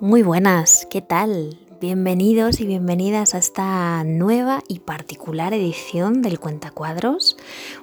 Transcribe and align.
Muy 0.00 0.22
buenas, 0.22 0.86
¿qué 0.88 1.02
tal? 1.02 1.58
Bienvenidos 1.78 2.60
y 2.60 2.66
bienvenidas 2.66 3.34
a 3.34 3.38
esta 3.38 4.02
nueva 4.02 4.62
y 4.66 4.78
particular 4.78 5.52
edición 5.52 6.22
del 6.22 6.40
Cuentacuadros, 6.40 7.36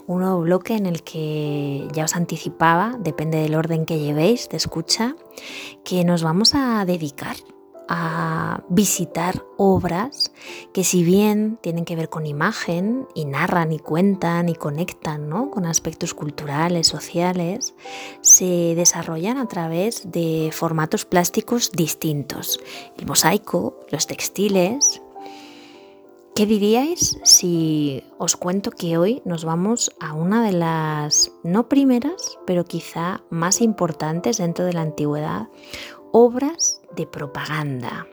un 0.08 0.22
nuevo 0.22 0.42
bloque 0.42 0.74
en 0.74 0.88
el 0.88 1.04
que 1.04 1.88
ya 1.94 2.06
os 2.06 2.16
anticipaba, 2.16 2.98
depende 3.00 3.38
del 3.38 3.54
orden 3.54 3.86
que 3.86 4.00
llevéis 4.00 4.50
de 4.50 4.58
escucha, 4.58 5.16
que 5.86 6.04
nos 6.06 6.24
vamos 6.24 6.56
a 6.56 6.86
dedicar 6.86 7.36
a 7.88 8.64
visitar 8.70 9.44
obras 9.58 10.32
que 10.74 10.84
si 10.84 11.04
bien 11.04 11.58
tienen 11.62 11.86
que 11.86 11.96
ver 11.96 12.10
con 12.10 12.26
imagen 12.26 13.08
y 13.14 13.26
narran 13.26 13.72
y 13.72 13.80
cuentan 13.80 14.50
y 14.50 14.56
conectan 14.56 15.30
¿no? 15.30 15.50
con 15.50 15.66
aspectos 15.66 16.14
culturales, 16.14 16.88
sociales, 16.88 17.74
se 18.22 18.74
desarrollan 18.76 19.38
a 19.38 19.48
través 19.48 20.12
de 20.12 20.50
formatos 20.54 21.06
plásticos 21.06 21.72
distintos. 21.72 22.60
El 22.98 23.06
mosaico, 23.06 23.80
los 23.90 24.08
textiles. 24.08 25.02
¿Qué 26.36 26.46
diríais 26.46 27.18
si 27.24 28.04
os 28.20 28.36
cuento 28.36 28.70
que 28.70 29.00
hoy 29.00 29.24
nos 29.26 29.44
vamos 29.44 29.92
a 30.00 30.14
una 30.14 30.46
de 30.46 30.52
las, 30.52 31.32
no 31.44 31.68
primeras, 31.68 32.38
pero 32.46 32.64
quizá 32.64 33.24
más 33.32 33.60
importantes 33.60 34.38
dentro 34.38 34.64
de 34.64 34.74
la 34.74 34.82
antigüedad, 34.82 35.48
obras 36.12 36.77
de 36.98 37.08
propaganda. 37.08 38.08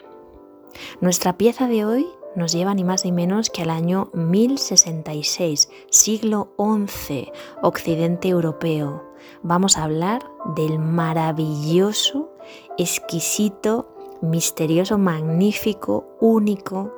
Nuestra 1.01 1.37
pieza 1.37 1.67
de 1.67 1.85
hoy 1.85 2.07
nos 2.37 2.53
lleva 2.53 2.75
ni 2.75 2.85
más 2.85 3.05
ni 3.05 3.13
menos 3.13 3.51
que 3.51 3.63
al 3.63 3.71
año 3.71 4.11
1066, 4.13 5.69
siglo 5.91 6.53
XI, 6.59 7.33
occidente 7.63 8.29
europeo. 8.29 9.03
Vamos 9.43 9.79
a 9.79 9.85
hablar 9.85 10.25
del 10.55 10.79
maravilloso, 10.79 12.31
exquisito, 12.79 13.89
misterioso, 14.21 14.99
magnífico, 14.99 16.07
único 16.21 16.93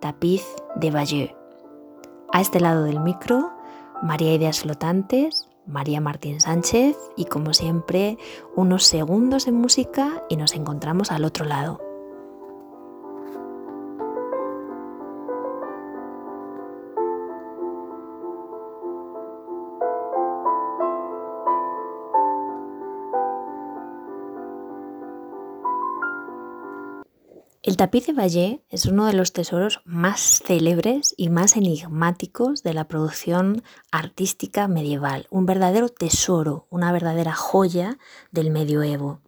tapiz 0.00 0.44
de 0.76 0.90
Bayeux. 0.90 1.34
A 2.32 2.40
este 2.40 2.60
lado 2.60 2.84
del 2.84 3.00
micro, 3.00 3.50
María 4.02 4.34
Ideas 4.34 4.60
Flotantes, 4.60 5.48
María 5.68 6.00
Martín 6.00 6.40
Sánchez 6.40 6.96
y 7.16 7.26
como 7.26 7.54
siempre 7.54 8.18
unos 8.56 8.84
segundos 8.84 9.46
en 9.46 9.54
música 9.54 10.24
y 10.28 10.36
nos 10.36 10.54
encontramos 10.54 11.12
al 11.12 11.24
otro 11.24 11.44
lado. 11.44 11.87
El 27.68 27.76
tapiz 27.76 28.06
de 28.06 28.14
Valle 28.14 28.64
es 28.70 28.86
uno 28.86 29.04
de 29.04 29.12
los 29.12 29.34
tesoros 29.34 29.82
más 29.84 30.40
célebres 30.42 31.12
y 31.18 31.28
más 31.28 31.54
enigmáticos 31.54 32.62
de 32.62 32.72
la 32.72 32.88
producción 32.88 33.62
artística 33.92 34.68
medieval, 34.68 35.26
un 35.28 35.44
verdadero 35.44 35.90
tesoro, 35.90 36.66
una 36.70 36.92
verdadera 36.92 37.34
joya 37.34 37.98
del 38.30 38.50
medioevo. 38.50 39.20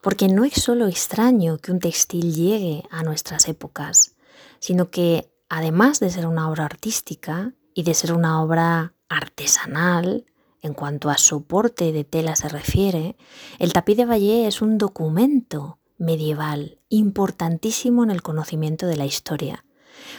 Porque 0.00 0.26
no 0.26 0.44
es 0.44 0.54
solo 0.54 0.88
extraño 0.88 1.58
que 1.58 1.70
un 1.70 1.78
textil 1.78 2.34
llegue 2.34 2.82
a 2.90 3.04
nuestras 3.04 3.48
épocas, 3.48 4.16
sino 4.58 4.90
que 4.90 5.30
además 5.48 6.00
de 6.00 6.10
ser 6.10 6.26
una 6.26 6.50
obra 6.50 6.64
artística 6.64 7.54
y 7.74 7.84
de 7.84 7.94
ser 7.94 8.12
una 8.12 8.42
obra 8.42 8.94
artesanal, 9.08 10.26
en 10.62 10.74
cuanto 10.74 11.10
a 11.10 11.16
soporte 11.16 11.92
de 11.92 12.02
tela 12.02 12.34
se 12.34 12.48
refiere, 12.48 13.16
el 13.60 13.72
tapiz 13.72 13.98
de 13.98 14.06
Valle 14.06 14.48
es 14.48 14.62
un 14.62 14.78
documento 14.78 15.78
medieval 16.02 16.78
importantísimo 16.88 18.02
en 18.04 18.10
el 18.10 18.22
conocimiento 18.22 18.86
de 18.86 18.96
la 18.96 19.06
historia. 19.06 19.64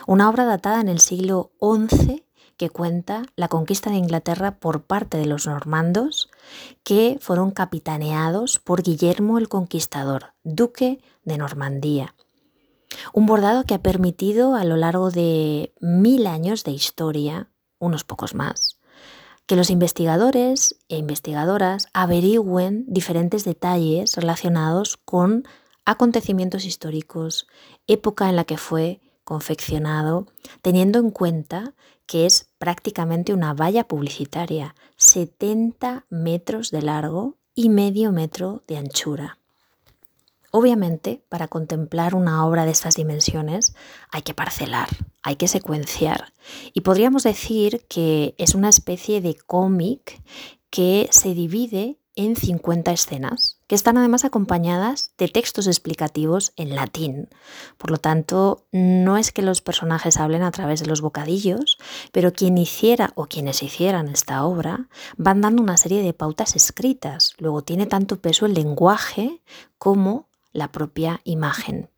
Una 0.08 0.30
obra 0.30 0.46
datada 0.46 0.82
en 0.82 0.88
el 0.88 1.00
siglo 1.00 1.52
XI 1.62 2.24
que 2.58 2.70
cuenta 2.70 3.24
la 3.36 3.48
conquista 3.48 3.90
de 3.90 3.98
Inglaterra 3.98 4.60
por 4.60 4.84
parte 4.84 5.18
de 5.18 5.26
los 5.26 5.48
normandos 5.48 6.30
que 6.84 7.18
fueron 7.20 7.52
capitaneados 7.52 8.60
por 8.60 8.84
Guillermo 8.84 9.38
el 9.38 9.50
Conquistador, 9.50 10.34
duque 10.44 11.02
de 11.24 11.38
Normandía. 11.38 12.16
Un 13.12 13.26
bordado 13.26 13.64
que 13.64 13.74
ha 13.74 13.82
permitido 13.82 14.56
a 14.56 14.64
lo 14.64 14.78
largo 14.78 15.10
de 15.10 15.74
mil 15.82 16.28
años 16.28 16.64
de 16.64 16.72
historia, 16.72 17.50
unos 17.80 18.04
pocos 18.04 18.36
más, 18.36 18.78
que 19.46 19.56
los 19.56 19.70
investigadores 19.70 20.78
e 20.90 20.98
investigadoras 20.98 21.88
averigüen 21.94 22.86
diferentes 22.88 23.44
detalles 23.44 24.16
relacionados 24.16 24.98
con 24.98 25.44
acontecimientos 25.86 26.66
históricos, 26.66 27.48
época 27.88 28.30
en 28.30 28.36
la 28.36 28.46
que 28.46 28.58
fue 28.58 29.02
confeccionado, 29.24 30.28
teniendo 30.62 31.00
en 31.00 31.12
cuenta 31.12 31.74
que 32.06 32.26
es 32.26 32.50
prácticamente 32.58 33.34
una 33.34 33.54
valla 33.54 33.88
publicitaria, 33.88 34.76
70 34.98 36.06
metros 36.10 36.72
de 36.72 36.82
largo 36.82 37.38
y 37.56 37.70
medio 37.70 38.12
metro 38.12 38.64
de 38.68 38.78
anchura. 38.78 39.38
Obviamente, 40.52 41.24
para 41.30 41.48
contemplar 41.48 42.14
una 42.14 42.46
obra 42.46 42.66
de 42.66 42.72
estas 42.72 42.96
dimensiones 42.96 43.74
hay 44.12 44.22
que 44.22 44.36
parcelar, 44.36 44.88
hay 45.24 45.36
que 45.36 45.48
secuenciar. 45.48 46.32
Y 46.74 46.82
podríamos 46.82 47.24
decir 47.24 47.86
que 47.90 48.36
es 48.38 48.54
una 48.54 48.70
especie 48.70 49.20
de 49.22 49.34
cómic 49.36 50.22
que 50.70 51.08
se 51.12 51.34
divide 51.34 51.98
en 52.16 52.36
50 52.36 52.92
escenas, 52.92 53.60
que 53.68 53.76
están 53.76 53.98
además 53.98 54.24
acompañadas 54.24 55.12
de 55.18 55.28
textos 55.28 55.68
explicativos 55.68 56.54
en 56.58 56.76
latín. 56.76 57.30
Por 57.78 57.92
lo 57.92 57.98
tanto, 57.98 58.66
no 58.72 59.18
es 59.18 59.32
que 59.32 59.42
los 59.42 59.62
personajes 59.62 60.18
hablen 60.18 60.44
a 60.44 60.52
través 60.52 60.80
de 60.82 60.86
los 60.86 61.02
bocadillos, 61.02 61.78
pero 62.12 62.34
quien 62.34 62.58
hiciera 62.58 63.12
o 63.16 63.26
quienes 63.26 63.64
hicieran 63.64 64.08
esta 64.08 64.44
obra 64.44 64.88
van 65.18 65.42
dando 65.42 65.64
una 65.64 65.78
serie 65.78 66.04
de 66.04 66.14
pautas 66.14 66.56
escritas. 66.56 67.34
Luego 67.40 67.64
tiene 67.64 67.88
tanto 67.88 68.22
peso 68.22 68.46
el 68.46 68.54
lenguaje 68.54 69.42
como 69.78 70.28
la 70.52 70.72
propia 70.72 71.22
imagen. 71.24 71.90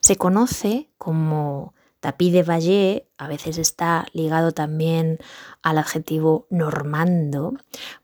Se 0.00 0.16
conoce 0.16 0.90
como 0.98 1.74
Tapiz 2.00 2.32
de 2.32 2.42
Valle 2.42 3.08
a 3.18 3.28
veces 3.28 3.58
está 3.58 4.06
ligado 4.14 4.52
también 4.52 5.18
al 5.62 5.76
adjetivo 5.76 6.46
normando 6.48 7.54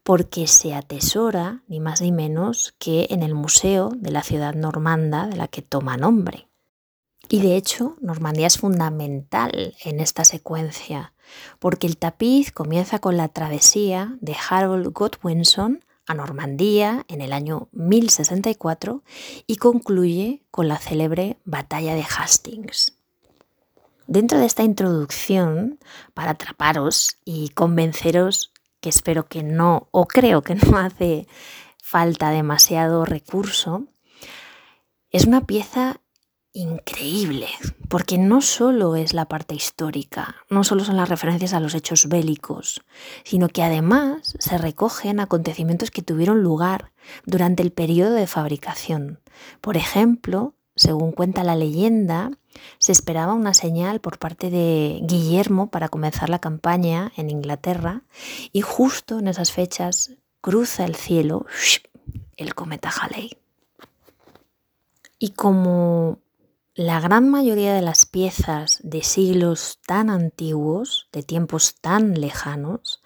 porque 0.02 0.46
se 0.46 0.74
atesora 0.74 1.62
ni 1.66 1.80
más 1.80 2.02
ni 2.02 2.12
menos 2.12 2.74
que 2.78 3.06
en 3.10 3.22
el 3.22 3.34
museo 3.34 3.90
de 3.96 4.10
la 4.10 4.22
ciudad 4.22 4.54
normanda 4.54 5.26
de 5.26 5.36
la 5.36 5.48
que 5.48 5.62
toma 5.62 5.96
nombre. 5.96 6.48
Y 7.28 7.40
de 7.40 7.56
hecho, 7.56 7.96
Normandía 8.00 8.46
es 8.46 8.58
fundamental 8.58 9.74
en 9.82 9.98
esta 9.98 10.24
secuencia, 10.24 11.12
porque 11.58 11.88
el 11.88 11.96
tapiz 11.96 12.52
comienza 12.52 13.00
con 13.00 13.16
la 13.16 13.28
travesía 13.28 14.16
de 14.20 14.36
Harold 14.48 14.92
Godwinson 14.92 15.84
a 16.06 16.14
Normandía 16.14 17.04
en 17.08 17.20
el 17.20 17.32
año 17.32 17.68
1064 17.72 19.02
y 19.46 19.56
concluye 19.56 20.44
con 20.52 20.68
la 20.68 20.78
célebre 20.78 21.38
batalla 21.44 21.94
de 21.94 22.04
Hastings. 22.04 22.95
Dentro 24.06 24.38
de 24.38 24.46
esta 24.46 24.62
introducción, 24.62 25.78
para 26.14 26.32
atraparos 26.32 27.18
y 27.24 27.48
convenceros 27.50 28.52
que 28.80 28.88
espero 28.88 29.26
que 29.26 29.42
no, 29.42 29.88
o 29.90 30.06
creo 30.06 30.42
que 30.42 30.54
no 30.54 30.76
hace 30.78 31.26
falta 31.82 32.30
demasiado 32.30 33.04
recurso, 33.04 33.86
es 35.10 35.26
una 35.26 35.46
pieza 35.46 36.00
increíble, 36.52 37.48
porque 37.88 38.16
no 38.16 38.40
solo 38.40 38.96
es 38.96 39.12
la 39.12 39.26
parte 39.26 39.54
histórica, 39.54 40.36
no 40.48 40.64
solo 40.64 40.84
son 40.84 40.96
las 40.96 41.08
referencias 41.08 41.52
a 41.52 41.60
los 41.60 41.74
hechos 41.74 42.08
bélicos, 42.08 42.82
sino 43.24 43.48
que 43.48 43.62
además 43.62 44.36
se 44.38 44.56
recogen 44.56 45.20
acontecimientos 45.20 45.90
que 45.90 46.02
tuvieron 46.02 46.42
lugar 46.42 46.92
durante 47.26 47.62
el 47.62 47.72
periodo 47.72 48.14
de 48.14 48.26
fabricación. 48.26 49.20
Por 49.60 49.76
ejemplo, 49.76 50.54
según 50.76 51.12
cuenta 51.12 51.44
la 51.44 51.56
leyenda, 51.56 52.30
se 52.78 52.92
esperaba 52.92 53.34
una 53.34 53.54
señal 53.54 54.00
por 54.00 54.18
parte 54.18 54.50
de 54.50 55.00
Guillermo 55.02 55.70
para 55.70 55.88
comenzar 55.88 56.28
la 56.28 56.38
campaña 56.38 57.12
en 57.16 57.30
Inglaterra 57.30 58.02
y 58.52 58.60
justo 58.60 59.18
en 59.18 59.28
esas 59.28 59.52
fechas 59.52 60.12
cruza 60.40 60.84
el 60.84 60.94
cielo 60.94 61.46
el 62.36 62.54
cometa 62.54 62.90
Halley. 62.90 63.38
Y 65.18 65.30
como 65.30 66.20
la 66.74 67.00
gran 67.00 67.28
mayoría 67.30 67.74
de 67.74 67.80
las 67.80 68.04
piezas 68.04 68.80
de 68.82 69.02
siglos 69.02 69.80
tan 69.86 70.10
antiguos, 70.10 71.08
de 71.12 71.22
tiempos 71.22 71.76
tan 71.80 72.20
lejanos, 72.20 73.02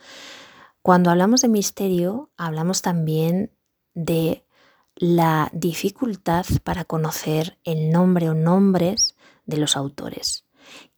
cuando 0.82 1.10
hablamos 1.10 1.42
de 1.42 1.48
misterio 1.48 2.30
hablamos 2.36 2.82
también 2.82 3.52
de 3.94 4.44
la 4.96 5.50
dificultad 5.52 6.44
para 6.64 6.84
conocer 6.84 7.58
el 7.64 7.90
nombre 7.90 8.28
o 8.28 8.34
nombres 8.34 9.14
de 9.50 9.58
los 9.58 9.76
autores. 9.76 10.46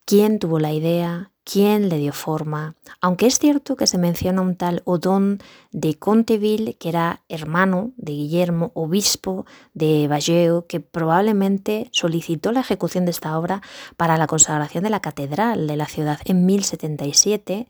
¿Quién 0.04 0.38
tuvo 0.38 0.60
la 0.60 0.72
idea? 0.72 1.32
quién 1.44 1.88
le 1.88 1.98
dio 1.98 2.12
forma, 2.12 2.76
aunque 3.00 3.26
es 3.26 3.38
cierto 3.38 3.76
que 3.76 3.86
se 3.86 3.98
menciona 3.98 4.42
un 4.42 4.56
tal 4.56 4.82
Odón 4.84 5.40
de 5.72 5.98
Conteville, 5.98 6.74
que 6.74 6.88
era 6.88 7.22
hermano 7.28 7.92
de 7.96 8.12
Guillermo, 8.12 8.70
obispo 8.74 9.44
de 9.74 10.06
Valleo, 10.08 10.66
que 10.66 10.80
probablemente 10.80 11.88
solicitó 11.92 12.52
la 12.52 12.60
ejecución 12.60 13.04
de 13.04 13.10
esta 13.10 13.38
obra 13.38 13.62
para 13.96 14.16
la 14.16 14.26
consagración 14.26 14.84
de 14.84 14.90
la 14.90 15.00
catedral 15.00 15.66
de 15.66 15.76
la 15.76 15.86
ciudad 15.86 16.20
en 16.24 16.46
1077, 16.46 17.68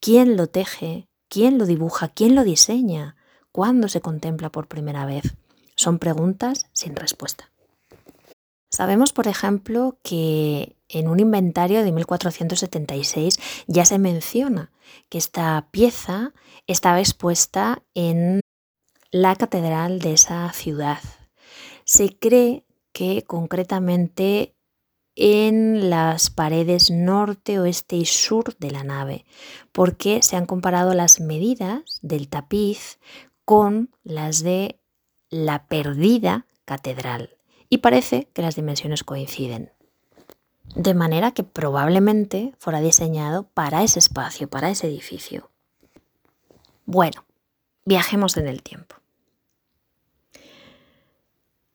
quién 0.00 0.36
lo 0.36 0.48
teje, 0.48 1.08
quién 1.28 1.58
lo 1.58 1.66
dibuja, 1.66 2.08
quién 2.08 2.34
lo 2.34 2.44
diseña, 2.44 3.16
cuándo 3.52 3.88
se 3.88 4.00
contempla 4.00 4.50
por 4.50 4.66
primera 4.66 5.06
vez. 5.06 5.36
Son 5.76 5.98
preguntas 5.98 6.66
sin 6.72 6.96
respuesta. 6.96 7.50
Sabemos, 8.74 9.12
por 9.12 9.28
ejemplo, 9.28 10.00
que 10.02 10.76
en 10.88 11.06
un 11.06 11.20
inventario 11.20 11.84
de 11.84 11.92
1476 11.92 13.38
ya 13.68 13.84
se 13.84 14.00
menciona 14.00 14.72
que 15.08 15.18
esta 15.18 15.68
pieza 15.70 16.32
estaba 16.66 16.98
expuesta 16.98 17.84
en 17.94 18.40
la 19.12 19.36
catedral 19.36 20.00
de 20.00 20.14
esa 20.14 20.52
ciudad. 20.52 20.98
Se 21.84 22.18
cree 22.18 22.64
que 22.92 23.22
concretamente 23.22 24.56
en 25.14 25.88
las 25.88 26.30
paredes 26.30 26.90
norte, 26.90 27.60
oeste 27.60 27.94
y 27.94 28.06
sur 28.06 28.56
de 28.58 28.72
la 28.72 28.82
nave, 28.82 29.24
porque 29.70 30.20
se 30.20 30.34
han 30.34 30.46
comparado 30.46 30.94
las 30.94 31.20
medidas 31.20 32.00
del 32.02 32.28
tapiz 32.28 32.98
con 33.44 33.94
las 34.02 34.42
de 34.42 34.80
la 35.30 35.68
perdida 35.68 36.48
catedral 36.64 37.33
y 37.74 37.78
parece 37.78 38.28
que 38.32 38.40
las 38.40 38.54
dimensiones 38.54 39.02
coinciden. 39.02 39.72
De 40.76 40.94
manera 40.94 41.32
que 41.32 41.42
probablemente 41.42 42.54
fuera 42.56 42.80
diseñado 42.80 43.48
para 43.52 43.82
ese 43.82 43.98
espacio, 43.98 44.48
para 44.48 44.70
ese 44.70 44.86
edificio. 44.86 45.50
Bueno, 46.86 47.24
viajemos 47.84 48.36
en 48.36 48.46
el 48.46 48.62
tiempo. 48.62 48.94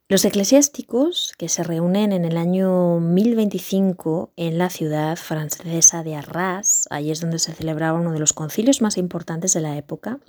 Los 0.07 0.23
eclesiásticos 0.23 1.33
que 1.37 1.49
se 1.49 1.63
reúnen 1.63 2.13
en 2.13 2.23
el 2.23 2.37
año 2.37 3.01
1025 3.01 4.31
en 4.37 4.57
la 4.57 4.69
ciudad 4.69 5.17
francesa 5.17 6.01
de 6.01 6.15
Arras, 6.15 6.87
ahí 6.91 7.11
es 7.11 7.19
donde 7.19 7.39
se 7.39 7.53
celebraba 7.53 7.99
uno 7.99 8.13
de 8.13 8.19
los 8.19 8.31
concilios 8.31 8.81
más 8.81 8.95
importantes 8.95 9.51
de 9.53 9.59
la 9.59 9.75
época, 9.75 10.21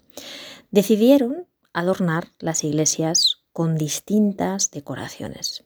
decidieron 0.72 1.46
adornar 1.72 2.32
las 2.40 2.64
iglesias 2.64 3.39
con 3.52 3.76
distintas 3.76 4.70
decoraciones. 4.70 5.64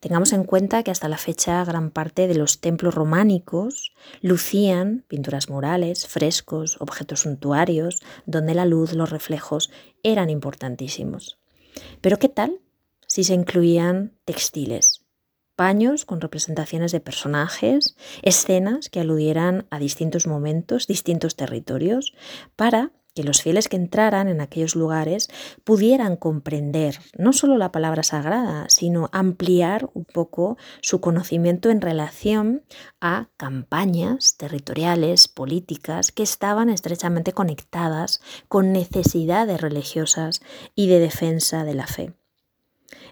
Tengamos 0.00 0.32
en 0.32 0.44
cuenta 0.44 0.82
que 0.82 0.90
hasta 0.90 1.08
la 1.08 1.18
fecha 1.18 1.64
gran 1.64 1.90
parte 1.90 2.28
de 2.28 2.34
los 2.34 2.60
templos 2.60 2.94
románicos 2.94 3.92
lucían 4.20 5.04
pinturas 5.08 5.48
murales, 5.48 6.06
frescos, 6.06 6.76
objetos 6.80 7.20
suntuarios, 7.20 8.00
donde 8.26 8.54
la 8.54 8.66
luz, 8.66 8.92
los 8.92 9.10
reflejos 9.10 9.70
eran 10.02 10.30
importantísimos. 10.30 11.38
Pero 12.00 12.18
¿qué 12.18 12.28
tal 12.28 12.60
si 13.06 13.24
se 13.24 13.34
incluían 13.34 14.12
textiles? 14.24 15.00
Paños 15.56 16.04
con 16.04 16.20
representaciones 16.20 16.90
de 16.90 17.00
personajes, 17.00 17.96
escenas 18.22 18.88
que 18.88 19.00
aludieran 19.00 19.66
a 19.70 19.78
distintos 19.78 20.26
momentos, 20.26 20.88
distintos 20.88 21.36
territorios, 21.36 22.12
para 22.56 22.90
que 23.14 23.24
los 23.24 23.42
fieles 23.42 23.68
que 23.68 23.76
entraran 23.76 24.28
en 24.28 24.40
aquellos 24.40 24.74
lugares 24.74 25.30
pudieran 25.62 26.16
comprender 26.16 26.98
no 27.16 27.32
solo 27.32 27.56
la 27.56 27.72
palabra 27.72 28.02
sagrada, 28.02 28.66
sino 28.68 29.08
ampliar 29.12 29.88
un 29.94 30.04
poco 30.04 30.58
su 30.80 31.00
conocimiento 31.00 31.70
en 31.70 31.80
relación 31.80 32.62
a 33.00 33.28
campañas 33.36 34.36
territoriales, 34.36 35.28
políticas, 35.28 36.12
que 36.12 36.22
estaban 36.22 36.68
estrechamente 36.68 37.32
conectadas 37.32 38.20
con 38.48 38.72
necesidades 38.72 39.60
religiosas 39.60 40.42
y 40.74 40.88
de 40.88 40.98
defensa 40.98 41.64
de 41.64 41.74
la 41.74 41.86
fe. 41.86 42.14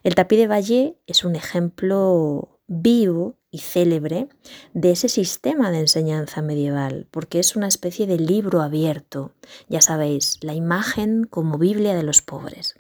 El 0.03 0.15
tapiz 0.17 0.39
de 0.39 0.49
Valle 0.49 0.99
es 1.07 1.25
un 1.25 1.37
ejemplo 1.37 2.61
vivo 2.73 3.37
y 3.51 3.59
célebre 3.59 4.29
de 4.73 4.93
ese 4.93 5.09
sistema 5.09 5.71
de 5.71 5.81
enseñanza 5.81 6.41
medieval, 6.41 7.07
porque 7.11 7.39
es 7.39 7.55
una 7.55 7.69
especie 7.69 8.07
de 8.07 8.19
libro 8.19 8.63
abierto, 8.63 9.33
ya 9.69 9.83
sabéis, 9.83 10.39
la 10.41 10.55
imagen 10.55 11.25
como 11.25 11.59
Biblia 11.59 11.95
de 11.95 12.03
los 12.03 12.23
pobres. 12.23 12.77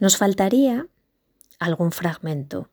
Nos 0.00 0.16
faltaría 0.16 0.86
algún 1.58 1.92
fragmento. 1.92 2.70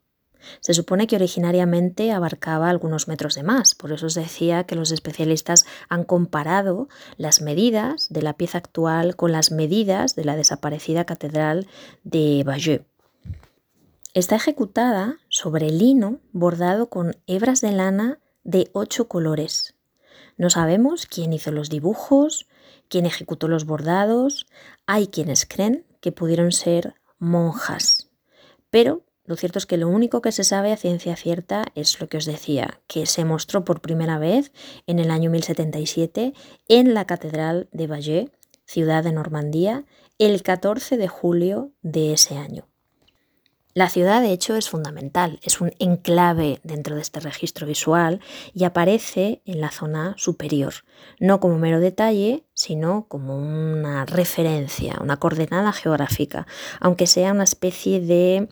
Se 0.60 0.74
supone 0.74 1.08
que 1.08 1.16
originariamente 1.16 2.12
abarcaba 2.12 2.70
algunos 2.70 3.08
metros 3.08 3.36
de 3.36 3.44
más, 3.44 3.76
por 3.76 3.92
eso 3.92 4.08
os 4.08 4.14
decía 4.14 4.66
que 4.66 4.76
los 4.76 4.92
especialistas 4.92 5.66
han 5.88 6.04
comparado 6.04 6.90
las 7.18 7.42
medidas 7.42 8.08
de 8.10 8.22
la 8.22 8.34
pieza 8.34 8.58
actual 8.58 9.16
con 9.16 9.32
las 9.32 9.52
medidas 9.52 10.16
de 10.16 10.26
la 10.26 10.36
desaparecida 10.36 11.06
catedral 11.06 11.68
de 12.04 12.44
Bayeux. 12.46 12.86
Está 14.14 14.36
ejecutada 14.36 15.18
sobre 15.44 15.72
lino 15.72 16.22
bordado 16.32 16.90
con 16.90 17.18
hebras 17.28 17.60
de 17.60 17.74
lana 17.74 18.20
de 18.46 18.70
ocho 18.72 19.10
colores. 19.10 19.76
No 20.38 20.50
sabemos 20.50 21.06
quién 21.06 21.34
hizo 21.34 21.52
los 21.52 21.70
dibujos, 21.70 22.48
quién 22.88 23.06
ejecutó 23.06 23.50
los 23.50 23.66
bordados. 23.66 24.48
Hay 24.88 25.08
quienes 25.08 25.46
creen 25.46 25.86
que 26.00 26.14
pudieron 26.14 26.54
ser 26.54 26.96
monjas. 27.20 28.10
Pero 28.70 29.04
lo 29.26 29.36
cierto 29.36 29.60
es 29.60 29.66
que 29.66 29.76
lo 29.76 29.90
único 29.90 30.22
que 30.22 30.32
se 30.32 30.46
sabe 30.46 30.72
a 30.72 30.78
ciencia 30.78 31.18
cierta 31.18 31.66
es 31.76 32.00
lo 32.00 32.08
que 32.08 32.16
os 32.16 32.26
decía, 32.26 32.80
que 32.88 33.06
se 33.06 33.26
mostró 33.26 33.66
por 33.66 33.82
primera 33.82 34.20
vez 34.20 34.54
en 34.88 34.98
el 34.98 35.12
año 35.12 35.30
1077 35.30 36.34
en 36.70 36.94
la 36.94 37.04
Catedral 37.04 37.68
de 37.74 37.88
Bayeux, 37.88 38.32
ciudad 38.66 39.04
de 39.04 39.12
Normandía, 39.12 39.84
el 40.20 40.42
14 40.42 40.96
de 40.96 41.10
julio 41.10 41.74
de 41.82 42.14
ese 42.14 42.38
año. 42.38 42.66
La 43.76 43.90
ciudad, 43.90 44.22
de 44.22 44.32
hecho, 44.32 44.56
es 44.56 44.70
fundamental, 44.70 45.40
es 45.42 45.60
un 45.60 45.72
enclave 45.80 46.60
dentro 46.64 46.96
de 46.96 47.02
este 47.02 47.20
registro 47.20 47.66
visual 47.66 48.20
y 48.54 48.66
aparece 48.66 49.42
en 49.46 49.62
la 49.62 49.72
zona 49.72 50.14
superior, 50.18 50.74
no 51.20 51.40
como 51.40 51.58
mero 51.58 51.80
detalle, 51.80 52.44
sino 52.54 53.08
como 53.08 53.36
una 53.36 54.06
referencia, 54.06 55.00
una 55.02 55.18
coordenada 55.18 55.74
geográfica, 55.74 56.46
aunque 56.80 57.08
sea 57.08 57.32
una 57.32 57.46
especie 57.46 58.00
de 58.00 58.48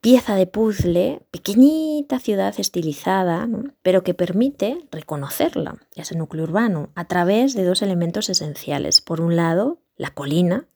pieza 0.00 0.34
de 0.34 0.48
puzzle, 0.48 1.22
pequeñita 1.30 2.18
ciudad 2.18 2.54
estilizada, 2.58 3.48
pero 3.82 4.02
que 4.02 4.14
permite 4.14 4.86
reconocerla, 4.90 5.78
ese 5.94 6.16
núcleo 6.16 6.42
urbano, 6.42 6.90
a 6.96 7.06
través 7.06 7.54
de 7.54 7.64
dos 7.64 7.82
elementos 7.82 8.28
esenciales. 8.28 9.00
Por 9.00 9.20
un 9.20 9.36
lado, 9.36 9.78
la 9.96 10.10
colina, 10.10 10.66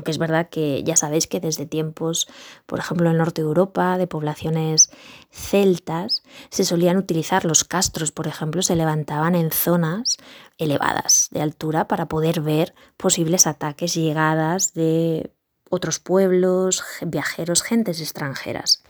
aunque 0.00 0.12
es 0.12 0.18
verdad 0.18 0.48
que 0.48 0.82
ya 0.82 0.96
sabéis 0.96 1.26
que 1.26 1.40
desde 1.40 1.66
tiempos, 1.66 2.26
por 2.64 2.78
ejemplo, 2.78 3.06
en 3.06 3.12
el 3.12 3.18
norte 3.18 3.42
de 3.42 3.48
Europa, 3.48 3.98
de 3.98 4.06
poblaciones 4.06 4.90
celtas, 5.30 6.22
se 6.48 6.64
solían 6.64 6.96
utilizar 6.96 7.44
los 7.44 7.64
castros, 7.64 8.12
por 8.12 8.26
ejemplo, 8.26 8.62
se 8.62 8.76
levantaban 8.76 9.34
en 9.34 9.50
zonas 9.50 10.16
elevadas 10.56 11.28
de 11.32 11.42
altura 11.42 11.86
para 11.86 12.06
poder 12.06 12.40
ver 12.40 12.74
posibles 12.96 13.46
ataques 13.46 13.94
y 13.98 14.04
llegadas 14.04 14.72
de 14.72 15.34
otros 15.68 15.98
pueblos, 15.98 16.82
viajeros, 17.02 17.62
gentes 17.62 18.00
extranjeras. 18.00 18.82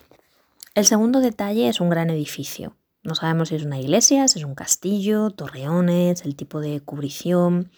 El 0.77 0.87
segundo 0.87 1.19
detalle 1.19 1.69
es 1.69 1.81
un 1.81 1.91
gran 1.91 2.09
edificio. 2.11 2.77
No 3.03 3.17
sabemos 3.17 3.49
si 3.49 3.57
es 3.57 3.65
una 3.65 3.81
iglesia, 3.81 4.29
si 4.29 4.39
es 4.39 4.45
un 4.45 4.55
castillo, 4.55 5.31
torreones, 5.31 6.23
el 6.23 6.37
tipo 6.37 6.61
de 6.61 6.81
cubrición 6.81 7.73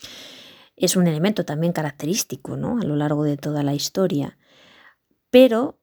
es 0.76 0.96
un 0.96 1.06
elemento 1.06 1.44
también 1.44 1.72
característico 1.72 2.56
¿no? 2.56 2.78
a 2.80 2.84
lo 2.84 2.96
largo 2.96 3.24
de 3.24 3.36
toda 3.36 3.62
la 3.62 3.74
historia. 3.74 4.38
Pero 5.30 5.78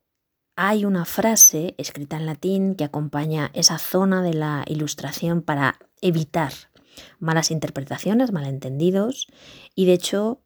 hay 0.56 0.84
una 0.84 1.04
frase 1.04 1.74
escrita 1.78 2.16
en 2.16 2.26
latín 2.26 2.74
que 2.74 2.84
acompaña 2.84 3.50
esa 3.54 3.78
zona 3.78 4.22
de 4.22 4.34
la 4.34 4.64
ilustración 4.66 5.42
para 5.42 5.78
evitar 6.00 6.52
malas 7.18 7.50
interpretaciones, 7.50 8.32
malentendidos, 8.32 9.28
y 9.74 9.86
de 9.86 9.94
hecho 9.94 10.42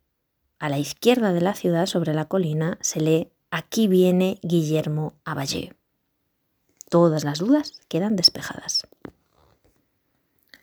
a 0.58 0.68
la 0.68 0.78
izquierda 0.78 1.32
de 1.32 1.40
la 1.40 1.54
ciudad, 1.54 1.86
sobre 1.86 2.14
la 2.14 2.26
colina, 2.26 2.78
se 2.80 3.00
lee 3.00 3.30
Aquí 3.50 3.86
viene 3.86 4.38
Guillermo 4.42 5.14
Aballé. 5.24 5.74
Todas 6.88 7.22
las 7.22 7.38
dudas 7.38 7.72
quedan 7.88 8.16
despejadas. 8.16 8.88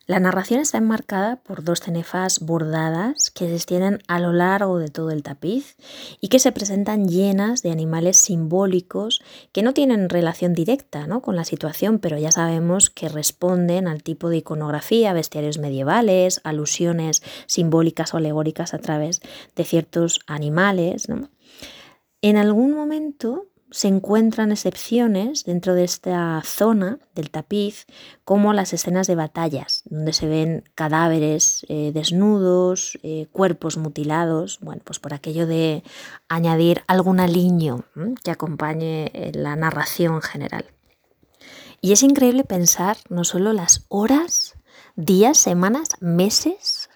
La 0.07 0.19
narración 0.19 0.59
está 0.59 0.79
enmarcada 0.79 1.37
por 1.37 1.63
dos 1.63 1.79
cenefas 1.79 2.39
bordadas 2.39 3.29
que 3.29 3.45
se 3.47 3.55
extienden 3.55 3.99
a 4.07 4.19
lo 4.19 4.33
largo 4.33 4.79
de 4.79 4.89
todo 4.89 5.11
el 5.11 5.21
tapiz 5.21 5.77
y 6.19 6.29
que 6.29 6.39
se 6.39 6.51
presentan 6.51 7.07
llenas 7.07 7.61
de 7.61 7.71
animales 7.71 8.17
simbólicos 8.17 9.21
que 9.51 9.61
no 9.61 9.73
tienen 9.73 10.09
relación 10.09 10.53
directa 10.53 11.07
con 11.21 11.35
la 11.35 11.45
situación, 11.45 11.99
pero 11.99 12.17
ya 12.17 12.31
sabemos 12.31 12.89
que 12.89 13.09
responden 13.09 13.87
al 13.87 14.01
tipo 14.01 14.29
de 14.29 14.37
iconografía, 14.37 15.13
bestiarios 15.13 15.59
medievales, 15.59 16.41
alusiones 16.43 17.21
simbólicas 17.45 18.13
o 18.13 18.17
alegóricas 18.17 18.73
a 18.73 18.79
través 18.79 19.21
de 19.55 19.63
ciertos 19.63 20.21
animales. 20.25 21.07
En 22.21 22.37
algún 22.37 22.71
momento 22.73 23.50
se 23.71 23.87
encuentran 23.87 24.51
excepciones 24.51 25.45
dentro 25.45 25.73
de 25.73 25.85
esta 25.85 26.41
zona 26.43 26.99
del 27.15 27.31
tapiz, 27.31 27.87
como 28.25 28.53
las 28.53 28.73
escenas 28.73 29.07
de 29.07 29.15
batallas, 29.15 29.83
donde 29.85 30.13
se 30.13 30.27
ven 30.27 30.63
cadáveres 30.75 31.65
eh, 31.69 31.91
desnudos, 31.93 32.99
eh, 33.01 33.27
cuerpos 33.31 33.77
mutilados, 33.77 34.59
bueno, 34.61 34.81
pues 34.83 34.99
por 34.99 35.13
aquello 35.13 35.47
de 35.47 35.83
añadir 36.27 36.83
algún 36.87 37.19
aliño 37.21 37.85
que 38.23 38.31
acompañe 38.31 39.09
eh, 39.13 39.31
la 39.33 39.55
narración 39.55 40.21
general. 40.21 40.65
Y 41.79 41.93
es 41.93 42.03
increíble 42.03 42.43
pensar 42.43 42.97
no 43.09 43.23
solo 43.23 43.53
las 43.53 43.85
horas, 43.87 44.55
días, 44.95 45.37
semanas, 45.37 45.87
meses 45.99 46.90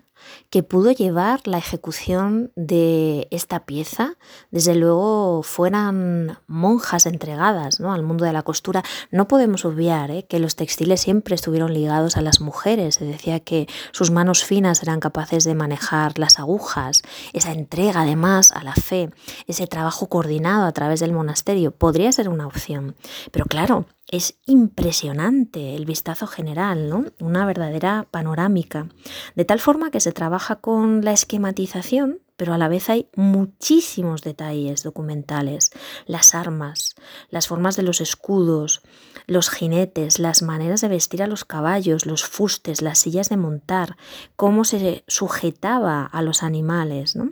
que 0.49 0.63
pudo 0.63 0.91
llevar 0.91 1.41
la 1.45 1.57
ejecución 1.57 2.51
de 2.55 3.27
esta 3.31 3.65
pieza. 3.65 4.15
Desde 4.51 4.75
luego 4.75 5.43
fueran 5.43 6.37
monjas 6.47 7.05
entregadas 7.05 7.79
¿no? 7.79 7.93
al 7.93 8.03
mundo 8.03 8.25
de 8.25 8.33
la 8.33 8.43
costura. 8.43 8.83
No 9.11 9.27
podemos 9.27 9.65
obviar 9.65 10.11
¿eh? 10.11 10.25
que 10.27 10.39
los 10.39 10.55
textiles 10.55 11.01
siempre 11.01 11.35
estuvieron 11.35 11.73
ligados 11.73 12.17
a 12.17 12.21
las 12.21 12.41
mujeres. 12.41 12.95
Se 12.95 13.05
decía 13.05 13.39
que 13.39 13.67
sus 13.91 14.11
manos 14.11 14.43
finas 14.43 14.81
eran 14.81 14.99
capaces 14.99 15.43
de 15.43 15.55
manejar 15.55 16.17
las 16.19 16.39
agujas. 16.39 17.01
Esa 17.33 17.51
entrega 17.51 18.01
además 18.01 18.51
a 18.51 18.63
la 18.63 18.73
fe, 18.73 19.09
ese 19.47 19.67
trabajo 19.67 20.07
coordinado 20.07 20.65
a 20.65 20.71
través 20.71 20.99
del 20.99 21.11
monasterio 21.11 21.71
podría 21.71 22.11
ser 22.11 22.29
una 22.29 22.47
opción. 22.47 22.95
Pero 23.31 23.45
claro, 23.45 23.85
es 24.07 24.37
impresionante 24.45 25.75
el 25.75 25.85
vistazo 25.85 26.27
general, 26.27 26.89
¿no? 26.89 27.05
Una 27.19 27.45
verdadera 27.45 28.07
panorámica. 28.11 28.87
De 29.35 29.45
tal 29.45 29.59
forma 29.59 29.91
que 29.91 29.99
se 29.99 30.11
trabaja 30.11 30.57
con 30.57 31.03
la 31.03 31.11
esquematización, 31.11 32.19
pero 32.37 32.53
a 32.53 32.57
la 32.57 32.67
vez 32.67 32.89
hay 32.89 33.07
muchísimos 33.15 34.21
detalles 34.21 34.83
documentales. 34.83 35.71
Las 36.05 36.35
armas, 36.35 36.95
las 37.29 37.47
formas 37.47 37.75
de 37.75 37.83
los 37.83 38.01
escudos, 38.01 38.81
los 39.25 39.49
jinetes, 39.49 40.19
las 40.19 40.41
maneras 40.41 40.81
de 40.81 40.89
vestir 40.89 41.23
a 41.23 41.27
los 41.27 41.45
caballos, 41.45 42.05
los 42.05 42.25
fustes, 42.25 42.81
las 42.81 42.99
sillas 42.99 43.29
de 43.29 43.37
montar, 43.37 43.97
cómo 44.35 44.65
se 44.65 45.03
sujetaba 45.07 46.05
a 46.05 46.21
los 46.21 46.43
animales, 46.43 47.15
¿no? 47.15 47.31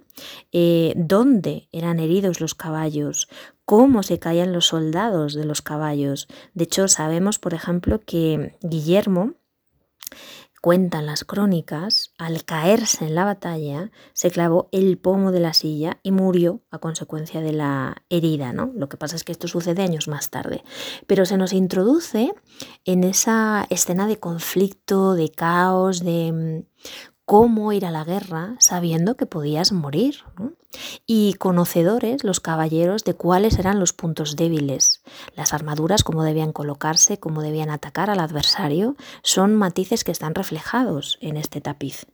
Eh, 0.52 0.94
dónde 0.96 1.68
eran 1.72 2.00
heridos 2.00 2.40
los 2.40 2.56
caballos, 2.56 3.28
cómo 3.66 4.04
se 4.04 4.20
caían 4.20 4.54
los 4.54 4.68
soldados 4.68 5.34
de 5.34 5.46
los 5.46 5.62
caballos. 5.62 6.28
De 6.54 6.66
hecho, 6.66 6.88
sabemos, 6.88 7.40
por 7.40 7.54
ejemplo, 7.54 8.02
que 8.06 8.58
Guillermo 8.62 9.36
cuentan 10.64 11.06
las 11.06 11.26
crónicas, 11.26 12.14
al 12.18 12.46
caerse 12.46 13.06
en 13.06 13.16
la 13.16 13.26
batalla, 13.26 13.92
se 14.14 14.32
clavó 14.32 14.70
el 14.72 14.98
pomo 14.98 15.34
de 15.34 15.42
la 15.42 15.52
silla 15.52 16.00
y 16.04 16.14
murió 16.14 16.62
a 16.72 16.80
consecuencia 16.80 17.42
de 17.42 17.52
la 17.52 18.06
herida, 18.10 18.54
¿no? 18.54 18.72
Lo 18.74 18.88
que 18.88 18.96
pasa 18.96 19.18
es 19.18 19.26
que 19.26 19.34
esto 19.34 19.50
sucede 19.50 19.84
años 19.84 20.08
más 20.08 20.30
tarde. 20.30 20.64
Pero 21.06 21.26
se 21.26 21.36
nos 21.36 21.52
introduce 21.52 22.34
en 22.86 23.04
esa 23.04 23.68
escena 23.70 24.08
de 24.08 24.20
conflicto, 24.20 25.16
de 25.16 25.32
caos, 25.32 26.00
de 26.00 26.64
cómo 27.34 27.74
ir 27.74 27.84
a 27.84 27.90
la 27.90 28.04
guerra 28.04 28.56
sabiendo 28.60 29.18
que 29.18 29.26
podías 29.26 29.72
morir. 29.72 30.18
Y 31.08 31.34
conocedores 31.40 32.24
los 32.24 32.40
caballeros 32.40 33.06
de 33.06 33.16
cuáles 33.16 33.58
eran 33.58 33.80
los 33.80 33.92
puntos 33.92 34.36
débiles. 34.36 35.02
Las 35.36 35.52
armaduras, 35.52 36.04
cómo 36.04 36.22
debían 36.22 36.52
colocarse, 36.52 37.18
cómo 37.18 37.42
debían 37.42 37.72
atacar 37.72 38.12
al 38.12 38.20
adversario, 38.20 38.96
son 39.24 39.56
matices 39.56 40.04
que 40.04 40.12
están 40.12 40.36
reflejados 40.36 41.18
en 41.22 41.38
este 41.38 41.60
tapiz. 41.60 42.06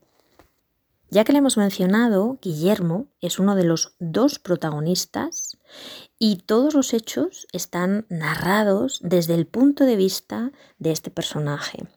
Ya 1.09 1.25
que 1.25 1.33
le 1.33 1.39
hemos 1.39 1.57
mencionado, 1.57 2.37
Guillermo 2.41 3.07
es 3.19 3.39
uno 3.39 3.55
de 3.55 3.65
los 3.65 3.95
dos 3.99 4.39
protagonistas 4.39 5.57
y 6.17 6.37
todos 6.45 6.73
los 6.73 6.93
hechos 6.93 7.45
están 7.51 8.05
narrados 8.07 9.01
desde 9.03 9.35
el 9.35 9.47
punto 9.47 9.83
de 9.83 9.97
vista 9.97 10.53
de 10.77 10.91
este 10.93 11.11
personaje. 11.11 11.89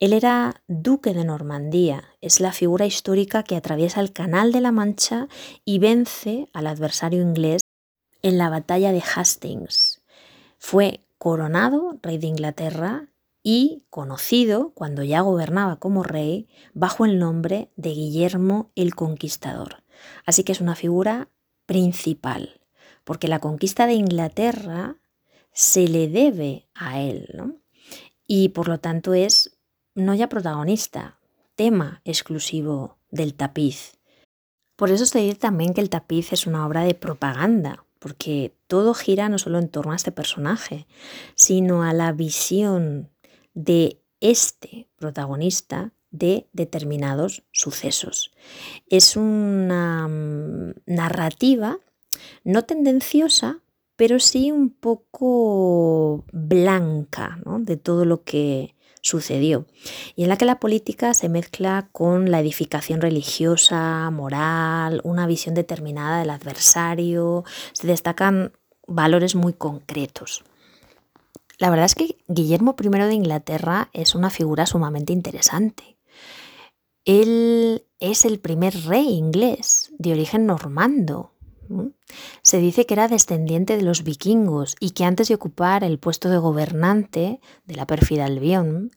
Él 0.00 0.12
era 0.12 0.62
duque 0.68 1.14
de 1.14 1.24
Normandía, 1.24 2.04
es 2.20 2.40
la 2.40 2.52
figura 2.52 2.86
histórica 2.86 3.42
que 3.42 3.56
atraviesa 3.56 4.00
el 4.00 4.12
Canal 4.12 4.52
de 4.52 4.60
la 4.60 4.72
Mancha 4.72 5.28
y 5.64 5.78
vence 5.78 6.48
al 6.52 6.66
adversario 6.66 7.22
inglés 7.22 7.62
en 8.22 8.38
la 8.38 8.50
batalla 8.50 8.92
de 8.92 9.02
Hastings. 9.02 10.02
Fue 10.58 11.04
coronado 11.18 11.98
rey 12.02 12.18
de 12.18 12.28
Inglaterra 12.28 13.08
y 13.42 13.84
conocido, 13.90 14.70
cuando 14.74 15.02
ya 15.02 15.20
gobernaba 15.20 15.76
como 15.76 16.02
rey, 16.02 16.48
bajo 16.74 17.04
el 17.04 17.18
nombre 17.18 17.70
de 17.76 17.90
Guillermo 17.90 18.70
el 18.76 18.94
Conquistador. 18.94 19.82
Así 20.24 20.44
que 20.44 20.52
es 20.52 20.60
una 20.60 20.76
figura 20.76 21.28
principal, 21.66 22.60
porque 23.04 23.28
la 23.28 23.40
conquista 23.40 23.86
de 23.86 23.94
Inglaterra 23.94 24.96
se 25.52 25.88
le 25.88 26.08
debe 26.08 26.68
a 26.74 27.00
él, 27.00 27.28
¿no? 27.34 27.62
y 28.34 28.48
por 28.48 28.68
lo 28.68 28.78
tanto 28.78 29.12
es 29.12 29.51
no 29.94 30.14
ya 30.14 30.28
protagonista, 30.28 31.18
tema 31.54 32.00
exclusivo 32.04 32.98
del 33.10 33.34
tapiz. 33.34 33.98
Por 34.76 34.90
eso 34.90 35.06
se 35.06 35.20
dice 35.20 35.38
también 35.38 35.74
que 35.74 35.80
el 35.80 35.90
tapiz 35.90 36.32
es 36.32 36.46
una 36.46 36.66
obra 36.66 36.82
de 36.82 36.94
propaganda, 36.94 37.84
porque 37.98 38.56
todo 38.66 38.94
gira 38.94 39.28
no 39.28 39.38
solo 39.38 39.58
en 39.58 39.68
torno 39.68 39.92
a 39.92 39.96
este 39.96 40.12
personaje, 40.12 40.86
sino 41.34 41.82
a 41.82 41.92
la 41.92 42.12
visión 42.12 43.10
de 43.54 44.00
este 44.20 44.88
protagonista 44.96 45.92
de 46.10 46.48
determinados 46.52 47.44
sucesos. 47.52 48.32
Es 48.88 49.16
una 49.16 50.08
mm, 50.08 50.74
narrativa 50.86 51.78
no 52.44 52.64
tendenciosa, 52.64 53.60
pero 53.96 54.20
sí 54.20 54.52
un 54.52 54.70
poco 54.70 56.24
blanca 56.32 57.38
de 57.60 57.76
todo 57.76 58.04
lo 58.04 58.24
que 58.24 58.74
sucedió, 59.02 59.66
y 60.16 60.22
en 60.22 60.28
la 60.30 60.38
que 60.38 60.46
la 60.46 60.60
política 60.60 61.12
se 61.12 61.28
mezcla 61.28 61.88
con 61.92 62.30
la 62.30 62.40
edificación 62.40 63.00
religiosa, 63.00 64.08
moral, 64.10 65.00
una 65.04 65.26
visión 65.26 65.54
determinada 65.54 66.20
del 66.20 66.30
adversario, 66.30 67.44
se 67.72 67.86
destacan 67.86 68.52
valores 68.86 69.34
muy 69.34 69.52
concretos. 69.52 70.44
La 71.58 71.68
verdad 71.70 71.86
es 71.86 71.94
que 71.94 72.16
Guillermo 72.28 72.74
I 72.80 72.88
de 72.88 73.14
Inglaterra 73.14 73.90
es 73.92 74.14
una 74.14 74.30
figura 74.30 74.66
sumamente 74.66 75.12
interesante. 75.12 75.96
Él 77.04 77.84
es 78.00 78.24
el 78.24 78.38
primer 78.38 78.74
rey 78.84 79.08
inglés 79.08 79.92
de 79.98 80.12
origen 80.12 80.46
normando, 80.46 81.32
se 82.42 82.58
dice 82.58 82.86
que 82.86 82.94
era 82.94 83.08
descendiente 83.08 83.76
de 83.76 83.82
los 83.82 84.04
vikingos 84.04 84.76
y 84.80 84.90
que 84.90 85.04
antes 85.04 85.28
de 85.28 85.34
ocupar 85.34 85.84
el 85.84 85.98
puesto 85.98 86.28
de 86.28 86.38
gobernante 86.38 87.40
de 87.64 87.74
la 87.74 87.86
pérfida 87.86 88.24
Albión, 88.24 88.90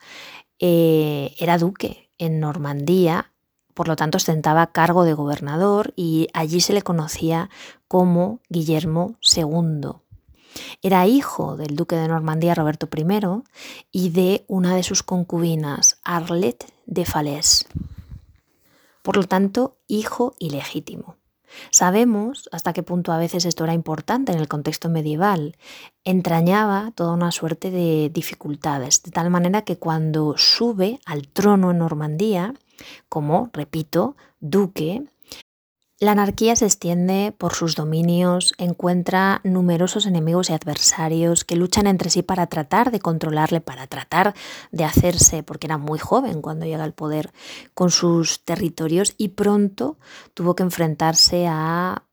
eh, 0.60 1.36
era 1.39 1.57
duque 1.57 2.12
en 2.17 2.39
Normandía, 2.39 3.31
por 3.74 3.88
lo 3.88 3.95
tanto 3.95 4.17
ostentaba 4.17 4.72
cargo 4.72 5.03
de 5.03 5.13
gobernador 5.13 5.93
y 5.95 6.27
allí 6.34 6.62
se 6.62 6.74
le 6.74 6.81
conocía 6.81 7.50
como 7.88 8.39
Guillermo 8.50 9.17
II. 9.36 9.91
Era 10.81 11.05
hijo 11.07 11.57
del 11.57 11.75
duque 11.75 11.95
de 11.95 12.07
Normandía 12.07 12.55
Roberto 12.55 12.88
I 12.95 13.43
y 13.91 14.10
de 14.10 14.45
una 14.48 14.75
de 14.75 14.84
sus 14.84 15.03
concubinas, 15.03 16.00
Arlette 16.03 16.65
de 16.86 17.05
Falaise. 17.05 17.67
Por 19.01 19.17
lo 19.17 19.24
tanto, 19.24 19.77
hijo 19.88 20.34
ilegítimo. 20.39 21.17
Sabemos 21.71 22.50
hasta 22.51 22.74
qué 22.74 22.83
punto 22.83 23.12
a 23.12 23.17
veces 23.17 23.45
esto 23.45 23.63
era 23.63 23.74
importante 23.74 24.31
en 24.31 24.39
el 24.39 24.47
contexto 24.47 24.89
medieval. 24.89 25.55
Entrañaba 26.03 26.91
toda 26.95 27.13
una 27.13 27.31
suerte 27.31 27.71
de 27.71 28.09
dificultades, 28.13 29.03
de 29.03 29.12
tal 29.12 29.29
manera 29.29 29.63
que 29.63 29.77
cuando 29.77 30.35
sube 30.38 31.00
al 31.05 31.27
trono 31.27 31.71
en 31.71 31.79
Normandía, 31.79 32.53
como, 33.09 33.50
repito, 33.53 34.15
duque, 34.39 35.03
la 35.99 36.11
anarquía 36.11 36.57
se 36.57 36.65
extiende 36.65 37.33
por 37.37 37.53
sus 37.53 37.75
dominios, 37.75 38.53
encuentra 38.57 39.39
numerosos 39.45 40.05
enemigos 40.05 40.49
y 40.49 40.53
adversarios 40.53 41.45
que 41.45 41.55
luchan 41.55 41.87
entre 41.87 42.09
sí 42.09 42.21
para 42.21 42.47
tratar 42.47 42.91
de 42.91 42.99
controlarle, 42.99 43.61
para 43.61 43.87
tratar 43.87 44.33
de 44.71 44.83
hacerse, 44.83 45.41
porque 45.41 45.67
era 45.67 45.77
muy 45.77 45.97
joven 45.97 46.41
cuando 46.41 46.65
llega 46.65 46.83
al 46.83 46.93
poder, 46.93 47.31
con 47.73 47.91
sus 47.91 48.43
territorios 48.43 49.13
y 49.17 49.29
pronto 49.29 49.97
tuvo 50.33 50.53
que 50.53 50.63
enfrentarse 50.63 51.47
a 51.47 52.03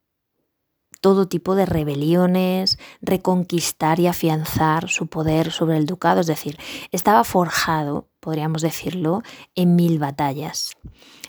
todo 1.01 1.27
tipo 1.27 1.57
de 1.57 1.67
rebeliones, 1.67 2.79
reconquistar 3.01 3.99
y 3.99 4.07
afianzar 4.07 4.89
su 4.89 5.09
poder 5.09 5.51
sobre 5.51 5.77
el 5.77 5.87
ducado, 5.87 6.21
es 6.21 6.29
decir, 6.29 6.57
estaba 6.93 7.25
forjado, 7.25 8.07
podríamos 8.21 8.63
decirlo, 8.63 9.23
en 9.57 9.75
mil 9.75 9.99
batallas. 9.99 10.77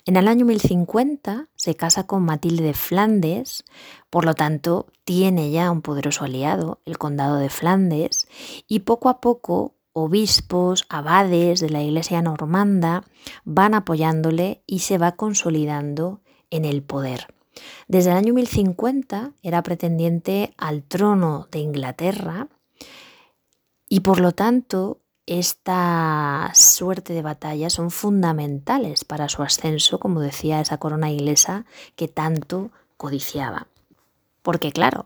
En 0.06 0.18
el 0.18 0.28
año 0.28 0.46
1050 0.46 1.48
se 1.56 1.76
casa 1.76 2.06
con 2.06 2.24
Matilde 2.24 2.64
de 2.64 2.74
Flandes, 2.74 3.64
por 4.10 4.26
lo 4.26 4.34
tanto 4.34 4.88
tiene 5.06 5.50
ya 5.52 5.72
un 5.72 5.82
poderoso 5.82 6.26
aliado, 6.26 6.82
el 6.84 6.98
condado 6.98 7.38
de 7.38 7.50
Flandes, 7.50 8.28
y 8.68 8.80
poco 8.80 9.08
a 9.08 9.22
poco 9.22 9.76
obispos, 9.94 10.86
abades 10.90 11.62
de 11.62 11.70
la 11.70 11.82
iglesia 11.82 12.22
normanda 12.22 13.06
van 13.46 13.76
apoyándole 13.76 14.62
y 14.68 14.80
se 14.80 14.98
va 14.98 15.14
consolidando 15.14 16.22
en 16.50 16.66
el 16.66 16.84
poder. 16.84 17.34
Desde 17.88 18.12
el 18.12 18.18
año 18.18 18.34
1050 18.34 19.32
era 19.42 19.64
pretendiente 19.64 20.54
al 20.58 20.84
trono 20.84 21.48
de 21.50 21.60
Inglaterra 21.60 22.50
y 23.88 24.02
por 24.02 24.20
lo 24.20 24.34
tanto 24.34 25.03
esta 25.26 26.52
suerte 26.54 27.14
de 27.14 27.22
batallas 27.22 27.74
son 27.74 27.92
fundamentales 27.92 29.06
para 29.06 29.30
su 29.30 29.42
ascenso, 29.42 30.00
como 30.00 30.20
decía 30.20 30.60
esa 30.60 30.78
corona 30.78 31.12
inglesa 31.12 31.66
que 31.96 32.08
tanto 32.08 32.72
codiciaba. 32.98 33.68
Porque 34.42 34.72
claro, 34.72 35.06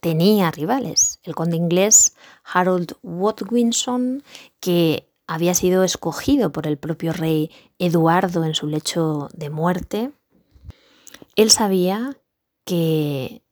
tenía 0.00 0.50
rivales. 0.50 1.20
El 1.22 1.34
conde 1.34 1.56
inglés 1.56 2.14
Harold 2.44 2.94
Watkinson, 3.02 4.22
que 4.60 5.12
había 5.26 5.54
sido 5.54 5.84
escogido 5.84 6.52
por 6.52 6.66
el 6.66 6.78
propio 6.78 7.12
rey 7.12 7.50
Eduardo 7.78 8.44
en 8.44 8.54
su 8.54 8.68
lecho 8.68 9.28
de 9.34 9.50
muerte, 9.50 10.12
él 11.34 11.50
sabía 11.50 12.16
que 12.64 13.42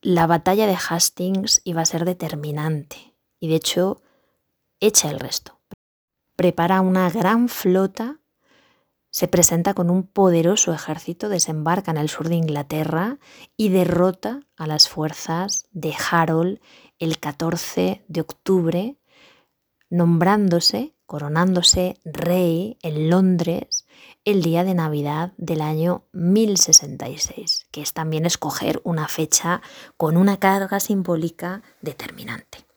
la 0.00 0.26
batalla 0.26 0.66
de 0.66 0.76
Hastings 0.76 1.60
iba 1.64 1.82
a 1.82 1.86
ser 1.86 2.04
determinante 2.04 3.14
y 3.38 3.48
de 3.48 3.56
hecho 3.56 4.00
echa 4.80 5.10
el 5.10 5.20
resto. 5.20 5.60
Prepara 6.36 6.80
una 6.80 7.10
gran 7.10 7.48
flota, 7.48 8.20
se 9.10 9.28
presenta 9.28 9.74
con 9.74 9.90
un 9.90 10.04
poderoso 10.04 10.72
ejército, 10.72 11.28
desembarca 11.28 11.90
en 11.90 11.98
el 11.98 12.08
sur 12.08 12.28
de 12.28 12.36
Inglaterra 12.36 13.18
y 13.56 13.68
derrota 13.68 14.40
a 14.56 14.66
las 14.66 14.88
fuerzas 14.88 15.66
de 15.72 15.94
Harold 16.10 16.60
el 16.98 17.18
14 17.18 18.04
de 18.08 18.20
octubre, 18.20 18.98
nombrándose, 19.90 20.94
coronándose 21.06 21.98
rey 22.04 22.78
en 22.82 23.10
Londres 23.10 23.86
el 24.24 24.42
día 24.42 24.64
de 24.64 24.74
Navidad 24.74 25.32
del 25.38 25.60
año 25.60 26.04
1066, 26.12 27.66
que 27.70 27.82
es 27.82 27.92
también 27.92 28.26
escoger 28.26 28.80
una 28.84 29.08
fecha 29.08 29.60
con 29.96 30.16
una 30.16 30.38
carga 30.38 30.78
simbólica 30.78 31.62
determinante. 31.80 32.69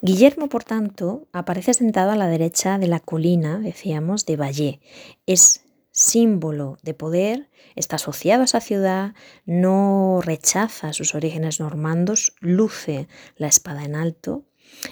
Guillermo, 0.00 0.48
por 0.48 0.62
tanto, 0.62 1.26
aparece 1.32 1.74
sentado 1.74 2.12
a 2.12 2.16
la 2.16 2.28
derecha 2.28 2.78
de 2.78 2.86
la 2.86 3.00
colina, 3.00 3.58
decíamos, 3.58 4.26
de 4.26 4.36
Valle. 4.36 4.80
Es 5.26 5.64
símbolo 5.90 6.78
de 6.82 6.94
poder, 6.94 7.50
está 7.74 7.96
asociado 7.96 8.42
a 8.42 8.44
esa 8.44 8.60
ciudad, 8.60 9.14
no 9.44 10.20
rechaza 10.22 10.92
sus 10.92 11.16
orígenes 11.16 11.58
normandos, 11.58 12.34
luce 12.38 13.08
la 13.36 13.48
espada 13.48 13.84
en 13.84 13.96
alto. 13.96 14.44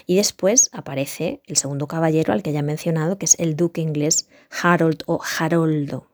Y 0.05 0.17
después 0.17 0.69
aparece 0.73 1.41
el 1.45 1.55
segundo 1.55 1.87
caballero 1.87 2.33
al 2.33 2.43
que 2.43 2.51
ya 2.51 2.59
he 2.59 2.63
mencionado, 2.63 3.17
que 3.17 3.25
es 3.25 3.39
el 3.39 3.55
duque 3.55 3.79
inglés 3.79 4.27
Harold 4.61 5.03
o 5.05 5.21
Haroldo, 5.39 6.09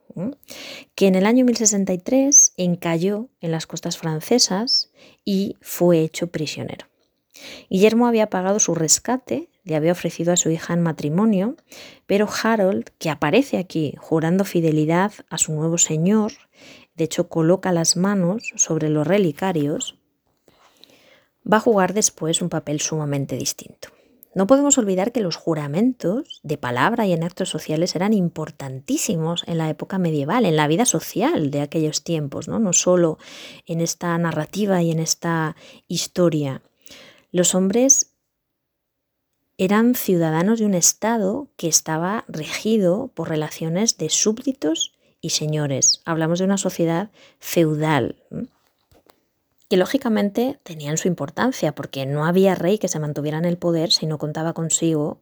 que 0.94 1.08
en 1.08 1.16
el 1.16 1.26
año 1.26 1.46
1063 1.46 2.54
encalló 2.58 3.30
en 3.42 3.50
las 3.50 3.66
costas 3.66 3.98
francesas 3.98 4.92
y 5.26 5.58
fue 5.62 6.02
hecho 6.02 6.28
prisionero. 6.28 6.93
Guillermo 7.70 8.08
había 8.08 8.30
pagado 8.30 8.60
su 8.60 8.76
rescate, 8.76 9.50
le 9.64 9.76
había 9.76 9.94
ofrecido 9.94 10.34
a 10.34 10.38
su 10.38 10.50
hija 10.50 10.74
en 10.74 10.82
matrimonio, 10.82 11.56
pero 12.06 12.28
Harold, 12.28 12.90
que 13.00 13.10
aparece 13.10 13.58
aquí 13.58 13.96
jurando 13.98 14.44
fidelidad 14.44 15.14
a 15.30 15.38
su 15.38 15.54
nuevo 15.54 15.78
señor, 15.78 16.34
de 16.96 17.06
hecho 17.06 17.30
coloca 17.30 17.72
las 17.72 17.98
manos 17.98 18.52
sobre 18.56 18.90
los 18.90 19.08
relicarios, 19.08 19.98
va 21.52 21.58
a 21.58 21.62
jugar 21.62 21.94
después 21.94 22.42
un 22.42 22.50
papel 22.50 22.80
sumamente 22.80 23.36
distinto. 23.36 23.90
No 24.36 24.48
podemos 24.48 24.80
olvidar 24.80 25.12
que 25.12 25.22
los 25.22 25.36
juramentos 25.36 26.40
de 26.42 26.58
palabra 26.58 27.06
y 27.06 27.14
en 27.14 27.24
actos 27.24 27.50
sociales 27.50 27.96
eran 27.96 28.14
importantísimos 28.14 29.44
en 29.48 29.60
la 29.60 29.70
época 29.70 30.00
medieval, 30.00 30.46
en 30.46 30.56
la 30.56 30.68
vida 30.68 30.86
social 30.86 31.52
de 31.52 31.62
aquellos 31.62 32.04
tiempos, 32.04 32.48
no, 32.48 32.58
no 32.58 32.74
solo 32.74 33.20
en 33.68 33.80
esta 33.80 34.18
narrativa 34.18 34.82
y 34.82 34.90
en 34.90 35.00
esta 35.00 35.56
historia. 35.88 36.64
Los 37.34 37.56
hombres 37.56 38.14
eran 39.58 39.96
ciudadanos 39.96 40.60
de 40.60 40.68
un 40.68 40.76
Estado 40.76 41.48
que 41.58 41.68
estaba 41.68 42.26
regido 42.28 43.10
por 43.16 43.28
relaciones 43.28 43.98
de 43.98 44.12
súbditos 44.12 44.94
y 45.20 45.32
señores. 45.32 46.04
Hablamos 46.06 46.38
de 46.38 46.46
una 46.46 46.60
sociedad 46.60 47.10
feudal, 47.40 48.18
que 49.68 49.78
lógicamente 49.78 50.60
tenían 50.62 50.98
su 50.98 51.08
importancia, 51.08 51.74
porque 51.74 52.06
no 52.06 52.28
había 52.28 52.54
rey 52.54 52.78
que 52.78 52.88
se 52.88 53.00
mantuviera 53.00 53.40
en 53.40 53.46
el 53.46 53.58
poder 53.58 53.92
si 53.92 54.06
no 54.06 54.20
contaba 54.20 54.54
consigo 54.54 55.20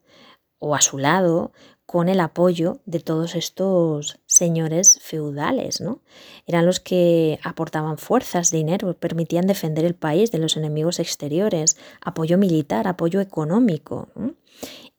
o 0.60 0.76
a 0.76 0.82
su 0.82 0.98
lado 0.98 1.54
con 1.86 2.10
el 2.10 2.20
apoyo 2.20 2.82
de 2.86 3.00
todos 3.00 3.36
estos 3.36 4.20
señores 4.42 4.98
feudales, 5.04 5.82
¿no? 5.82 6.02
Eran 6.48 6.66
los 6.66 6.80
que 6.80 7.40
aportaban 7.44 8.00
fuerzas, 8.00 8.50
dinero, 8.50 8.92
permitían 8.96 9.46
defender 9.46 9.86
el 9.86 9.94
país 9.94 10.32
de 10.32 10.40
los 10.40 10.58
enemigos 10.58 11.00
exteriores, 11.00 11.78
apoyo 12.02 12.40
militar, 12.40 12.88
apoyo 12.88 13.22
económico. 13.22 14.08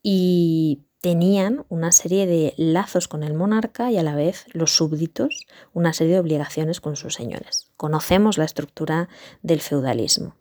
Y 0.01 0.83
tenían 1.01 1.65
una 1.69 1.91
serie 1.91 2.29
de 2.29 2.55
lazos 2.57 3.09
con 3.09 3.25
el 3.25 3.35
monarca 3.35 3.91
y 3.91 3.99
a 3.99 4.05
la 4.05 4.15
vez 4.15 4.47
los 4.53 4.77
súbditos 4.77 5.49
una 5.75 5.93
serie 5.93 6.15
de 6.15 6.21
obligaciones 6.21 6.81
con 6.81 6.95
sus 6.95 7.15
señores. 7.15 7.67
Conocemos 7.77 8.39
la 8.39 8.45
estructura 8.45 9.09
del 9.43 9.61
feudalismo. 9.61 10.37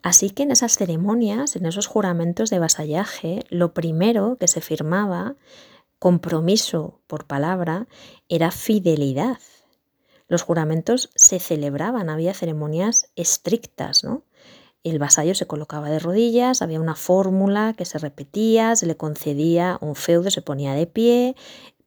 Así 0.00 0.30
que 0.30 0.44
en 0.44 0.52
esas 0.52 0.76
ceremonias, 0.76 1.56
en 1.56 1.66
esos 1.66 1.88
juramentos 1.88 2.50
de 2.50 2.60
vasallaje, 2.60 3.44
lo 3.50 3.74
primero 3.74 4.36
que 4.38 4.46
se 4.46 4.60
firmaba, 4.60 5.34
compromiso 6.00 7.00
por 7.06 7.26
palabra, 7.26 7.86
era 8.28 8.50
fidelidad. 8.50 9.38
Los 10.26 10.42
juramentos 10.42 11.10
se 11.14 11.38
celebraban, 11.38 12.10
había 12.10 12.34
ceremonias 12.34 13.12
estrictas, 13.14 14.02
¿no? 14.02 14.24
El 14.82 14.98
vasallo 14.98 15.34
se 15.34 15.46
colocaba 15.46 15.90
de 15.90 15.98
rodillas, 15.98 16.62
había 16.62 16.80
una 16.80 16.96
fórmula 16.96 17.74
que 17.76 17.84
se 17.84 17.98
repetía, 17.98 18.74
se 18.76 18.86
le 18.86 18.96
concedía 18.96 19.76
un 19.82 19.94
feudo, 19.94 20.30
se 20.30 20.40
ponía 20.40 20.72
de 20.72 20.86
pie, 20.86 21.36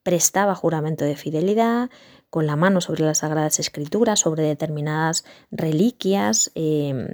prestaba 0.04 0.54
juramento 0.54 1.04
de 1.04 1.16
fidelidad, 1.16 1.90
con 2.30 2.46
la 2.46 2.56
mano 2.56 2.82
sobre 2.82 3.04
las 3.04 3.20
sagradas 3.20 3.60
escrituras, 3.60 4.20
sobre 4.20 4.44
determinadas 4.44 5.26
reliquias, 5.50 6.52
em, 6.54 7.08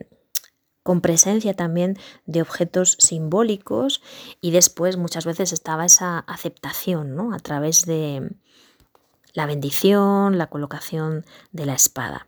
con 0.83 1.01
presencia 1.01 1.55
también 1.55 1.97
de 2.25 2.41
objetos 2.41 2.97
simbólicos 2.99 4.01
y 4.41 4.51
después 4.51 4.97
muchas 4.97 5.25
veces 5.25 5.53
estaba 5.53 5.85
esa 5.85 6.19
aceptación 6.19 7.15
¿no? 7.15 7.33
a 7.33 7.39
través 7.39 7.85
de 7.85 8.31
la 9.33 9.45
bendición, 9.45 10.37
la 10.37 10.47
colocación 10.47 11.25
de 11.51 11.65
la 11.65 11.73
espada. 11.73 12.27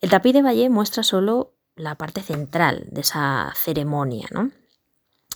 El 0.00 0.10
tapiz 0.10 0.32
de 0.32 0.42
Valle 0.42 0.70
muestra 0.70 1.02
solo 1.02 1.54
la 1.76 1.96
parte 1.96 2.22
central 2.22 2.86
de 2.90 3.00
esa 3.00 3.52
ceremonia, 3.56 4.28
¿no? 4.30 4.50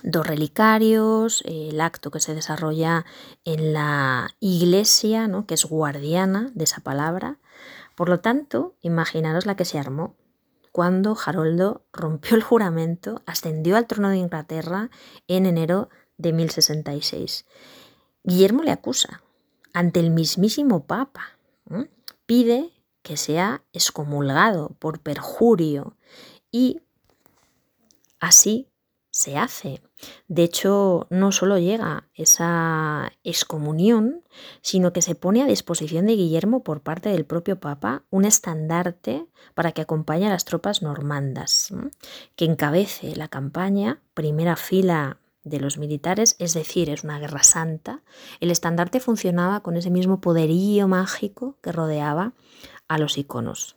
Dos 0.03 0.27
relicarios, 0.27 1.43
el 1.47 1.81
acto 1.81 2.11
que 2.11 2.21
se 2.21 2.35
desarrolla 2.35 3.07
en 3.45 3.73
la 3.73 4.29
iglesia, 4.39 5.29
¿no? 5.29 5.47
que 5.47 5.55
es 5.55 5.65
guardiana 5.65 6.51
de 6.55 6.65
esa 6.65 6.83
palabra. 6.83 7.39
Por 7.95 8.11
lo 8.11 8.21
tanto, 8.21 8.75
imaginaros 8.83 9.47
la 9.47 9.57
que 9.57 9.65
se 9.65 9.79
armó 9.79 10.15
cuando 10.75 11.17
Haroldo 11.25 11.87
rompió 11.93 12.35
el 12.35 12.43
juramento, 12.43 13.23
ascendió 13.27 13.77
al 13.77 13.87
trono 13.87 14.09
de 14.09 14.17
Inglaterra 14.17 14.91
en 15.29 15.47
enero 15.47 15.89
de 16.17 16.33
1066. 16.33 17.47
Guillermo 18.25 18.65
le 18.65 18.73
acusa 18.73 19.23
ante 19.73 20.01
el 20.01 20.11
mismísimo 20.11 20.85
Papa. 20.85 21.39
Pide 22.27 22.73
que 23.03 23.17
sea 23.17 23.63
excomulgado 23.73 24.71
por 24.81 24.99
perjurio 24.99 25.97
y 26.51 26.81
así 28.19 28.69
se 29.15 29.39
hace. 29.39 29.81
De 30.27 30.43
hecho, 30.43 31.07
no 31.09 31.31
solo 31.31 31.57
llega 31.59 32.09
esa 32.15 33.13
excomunión, 33.23 34.25
sino 34.61 34.93
que 34.93 35.03
se 35.03 35.15
pone 35.15 35.41
a 35.41 35.47
disposición 35.47 36.07
de 36.07 36.17
Guillermo 36.17 36.65
por 36.65 36.81
parte 36.81 37.11
del 37.11 37.25
propio 37.25 37.61
Papa 37.61 38.03
un 38.11 38.25
estandarte 38.25 39.25
para 39.55 39.71
que 39.71 39.83
acompañe 39.83 40.27
a 40.27 40.31
las 40.31 40.45
tropas 40.45 40.83
normandas, 40.83 41.73
que 42.35 42.45
encabece 42.45 43.15
la 43.15 43.29
campaña, 43.29 44.03
primera 44.15 44.57
fila 44.57 45.19
de 45.45 45.61
los 45.61 45.79
militares, 45.79 46.35
es 46.41 46.53
decir, 46.53 46.91
es 46.91 47.05
una 47.05 47.21
guerra 47.21 47.45
santa. 47.45 48.03
El 48.41 48.51
estandarte 48.51 48.99
funcionaba 48.99 49.61
con 49.61 49.77
ese 49.77 49.91
mismo 49.91 50.21
poderío 50.21 50.89
mágico 50.89 51.57
que 51.63 51.71
rodeaba 51.71 52.33
a 52.89 52.99
los 52.99 53.17
iconos. 53.17 53.77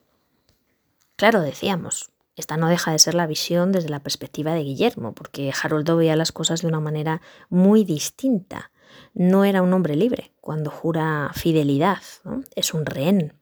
Claro, 1.16 1.42
decíamos, 1.42 2.10
esta 2.38 2.56
no 2.56 2.70
deja 2.70 2.92
de 2.92 3.00
ser 3.00 3.16
la 3.16 3.28
visión 3.28 3.72
desde 3.72 3.90
la 3.90 4.02
perspectiva 4.02 4.54
de 4.54 4.64
Guillermo, 4.64 5.14
porque 5.14 5.52
Haroldo 5.52 5.98
veía 5.98 6.16
las 6.16 6.32
cosas 6.32 6.62
de 6.62 6.68
una 6.68 6.80
manera 6.80 7.22
muy 7.50 7.84
distinta. 7.84 8.72
No 9.14 9.44
era 9.44 9.62
un 9.62 9.74
hombre 9.74 9.96
libre 9.96 10.32
cuando 10.40 10.70
jura 10.70 11.32
fidelidad, 11.34 12.02
es 12.56 12.74
un 12.74 12.86
rehén. 12.86 13.34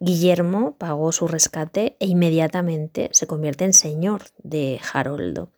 Guillermo 0.00 0.76
pagó 0.76 1.12
su 1.12 1.28
rescate 1.28 1.96
e 2.00 2.06
inmediatamente 2.06 3.10
se 3.12 3.26
convierte 3.26 3.64
en 3.64 3.74
señor 3.74 4.22
de 4.38 4.80
Haroldo. 4.92 5.52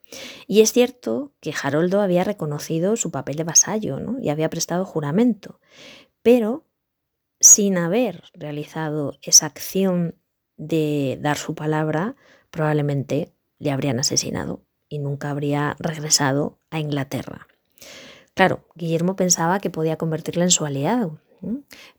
Y 0.46 0.60
es 0.60 0.72
cierto 0.72 1.32
que 1.40 1.54
Haroldo 1.60 2.00
había 2.00 2.24
reconocido 2.24 2.96
su 2.96 3.10
papel 3.10 3.36
de 3.36 3.44
vasallo 3.44 3.98
y 4.20 4.28
había 4.28 4.50
prestado 4.50 4.84
juramento, 4.84 5.60
pero 6.22 6.66
sin 7.40 7.78
haber 7.78 8.24
realizado 8.34 9.18
esa 9.22 9.46
acción 9.46 10.16
de 10.56 11.18
dar 11.20 11.36
su 11.36 11.54
palabra, 11.54 12.16
probablemente 12.52 13.32
le 13.58 13.72
habrían 13.72 13.98
asesinado 13.98 14.62
y 14.88 15.00
nunca 15.00 15.30
habría 15.30 15.74
regresado 15.80 16.60
a 16.70 16.78
Inglaterra. 16.78 17.48
Claro, 18.34 18.68
Guillermo 18.76 19.16
pensaba 19.16 19.58
que 19.58 19.70
podía 19.70 19.96
convertirle 19.96 20.44
en 20.44 20.50
su 20.50 20.64
aliado, 20.64 21.18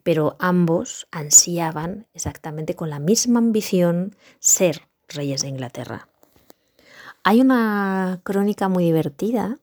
pero 0.03 0.37
ambos 0.39 1.07
ansiaban 1.11 2.07
exactamente 2.13 2.75
con 2.75 2.89
la 2.89 2.99
misma 2.99 3.39
ambición 3.39 4.15
ser 4.39 4.87
reyes 5.09 5.41
de 5.41 5.49
Inglaterra. 5.49 6.07
Hay 7.23 7.41
una 7.41 8.21
crónica 8.23 8.69
muy 8.69 8.85
divertida 8.85 9.59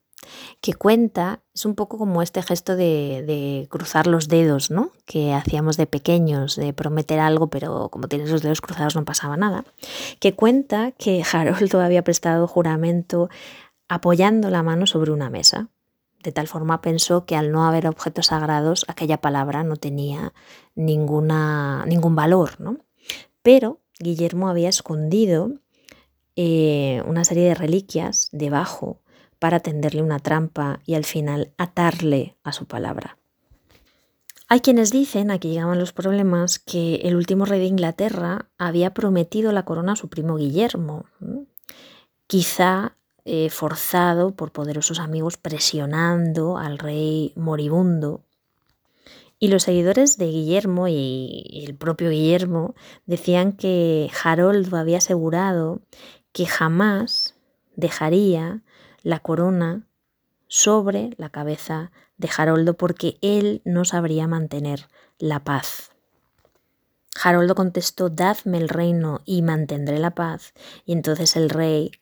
que 0.61 0.75
cuenta, 0.75 1.41
es 1.55 1.65
un 1.65 1.75
poco 1.75 1.99
como 1.99 2.23
este 2.23 2.43
gesto 2.43 2.77
de, 2.77 3.67
cruzar 3.71 4.07
los 4.07 4.29
dedos, 4.29 4.71
¿no? 4.71 4.93
Que 5.07 5.33
hacíamos 5.33 5.77
de 5.77 5.87
pequeños, 5.87 6.57
de 6.57 6.73
prometer 6.73 7.19
algo, 7.21 7.49
pero 7.49 7.89
como 7.89 8.09
tienes 8.09 8.31
los 8.31 8.43
dedos 8.43 8.61
cruzados 8.61 8.97
no 8.97 9.05
pasaba 9.05 9.37
nada. 9.37 9.65
Que 10.19 10.35
cuenta 10.35 10.93
que 10.93 11.23
Harold 11.31 11.75
había 11.77 12.05
prestado 12.05 12.47
juramento 12.47 13.29
apoyando 13.89 14.51
la 14.51 14.63
mano 14.63 14.87
sobre 14.87 15.13
una 15.13 15.31
mesa. 15.31 15.69
De 16.23 16.33
tal 16.33 16.49
forma 16.49 16.83
pensó 16.83 17.25
que 17.25 17.37
al 17.37 17.51
no 17.51 17.65
haber 17.65 17.87
objetos 17.87 18.27
sagrados, 18.27 18.85
aquella 18.89 19.23
palabra 19.23 19.65
no 19.65 19.77
tenía 19.77 20.35
ninguna, 20.75 21.87
ningún 21.87 22.15
valor, 22.15 22.61
¿no? 22.61 22.77
Pero 23.43 23.81
Guillermo 23.99 24.49
había 24.49 24.69
escondido 24.69 25.53
eh, 26.37 27.03
una 27.07 27.25
serie 27.25 27.49
de 27.49 27.55
reliquias 27.55 28.29
debajo 28.33 29.00
para 29.41 29.59
tenderle 29.59 30.03
una 30.03 30.21
trampa 30.21 30.79
y 30.87 30.95
al 30.95 31.05
final 31.05 31.53
atarle 31.59 32.37
a 32.45 32.53
su 32.53 32.67
palabra. 32.67 33.17
Hay 34.47 34.61
quienes 34.61 34.91
dicen, 34.91 35.31
aquí 35.31 35.49
llegaban 35.49 35.79
los 35.79 35.93
problemas, 35.93 36.59
que 36.59 36.97
el 37.05 37.17
último 37.17 37.45
rey 37.45 37.61
de 37.61 37.67
Inglaterra 37.67 38.51
había 38.59 38.93
prometido 38.95 39.51
la 39.53 39.65
corona 39.65 39.93
a 39.93 39.97
su 39.97 40.09
primo 40.09 40.37
Guillermo, 40.37 41.07
quizá 42.27 42.97
eh, 43.25 43.49
forzado 43.49 44.35
por 44.35 44.51
poderosos 44.51 44.99
amigos 44.99 45.37
presionando 45.37 46.59
al 46.59 46.79
rey 46.79 47.33
moribundo. 47.37 48.25
Y 49.39 49.49
los 49.49 49.63
seguidores 49.63 50.19
de 50.19 50.27
Guillermo 50.27 50.89
y 50.89 51.65
el 51.65 51.75
propio 51.77 52.11
Guillermo 52.11 52.75
decían 53.07 53.53
que 53.53 54.11
Harold 54.23 54.75
había 54.75 54.99
asegurado 54.99 55.81
que 56.33 56.47
jamás 56.47 57.37
dejaría 57.77 58.63
la 59.03 59.21
corona 59.21 59.87
sobre 60.49 61.11
la 61.17 61.31
cabeza 61.31 61.93
de 62.17 62.29
Haroldo 62.37 62.75
porque 62.75 63.19
él 63.23 63.63
no 63.65 63.85
sabría 63.85 64.27
mantener 64.27 64.89
la 65.19 65.45
paz. 65.45 65.93
Haroldo 67.23 67.55
contestó, 67.55 68.09
dadme 68.09 68.59
el 68.59 68.69
reino 68.69 69.21
y 69.25 69.43
mantendré 69.43 69.99
la 69.99 70.15
paz. 70.15 70.55
Y 70.85 70.93
entonces 70.93 71.37
el 71.37 71.51
rey 71.51 71.93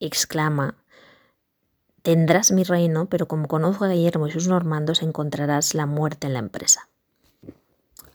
exclama, 0.00 0.76
tendrás 2.02 2.52
mi 2.52 2.64
reino, 2.64 3.08
pero 3.08 3.28
como 3.28 3.48
conozco 3.48 3.84
a 3.84 3.88
Guillermo 3.88 4.26
y 4.26 4.30
sus 4.30 4.48
normandos, 4.48 5.02
encontrarás 5.02 5.74
la 5.74 5.86
muerte 5.86 6.26
en 6.26 6.34
la 6.34 6.38
empresa. 6.40 6.88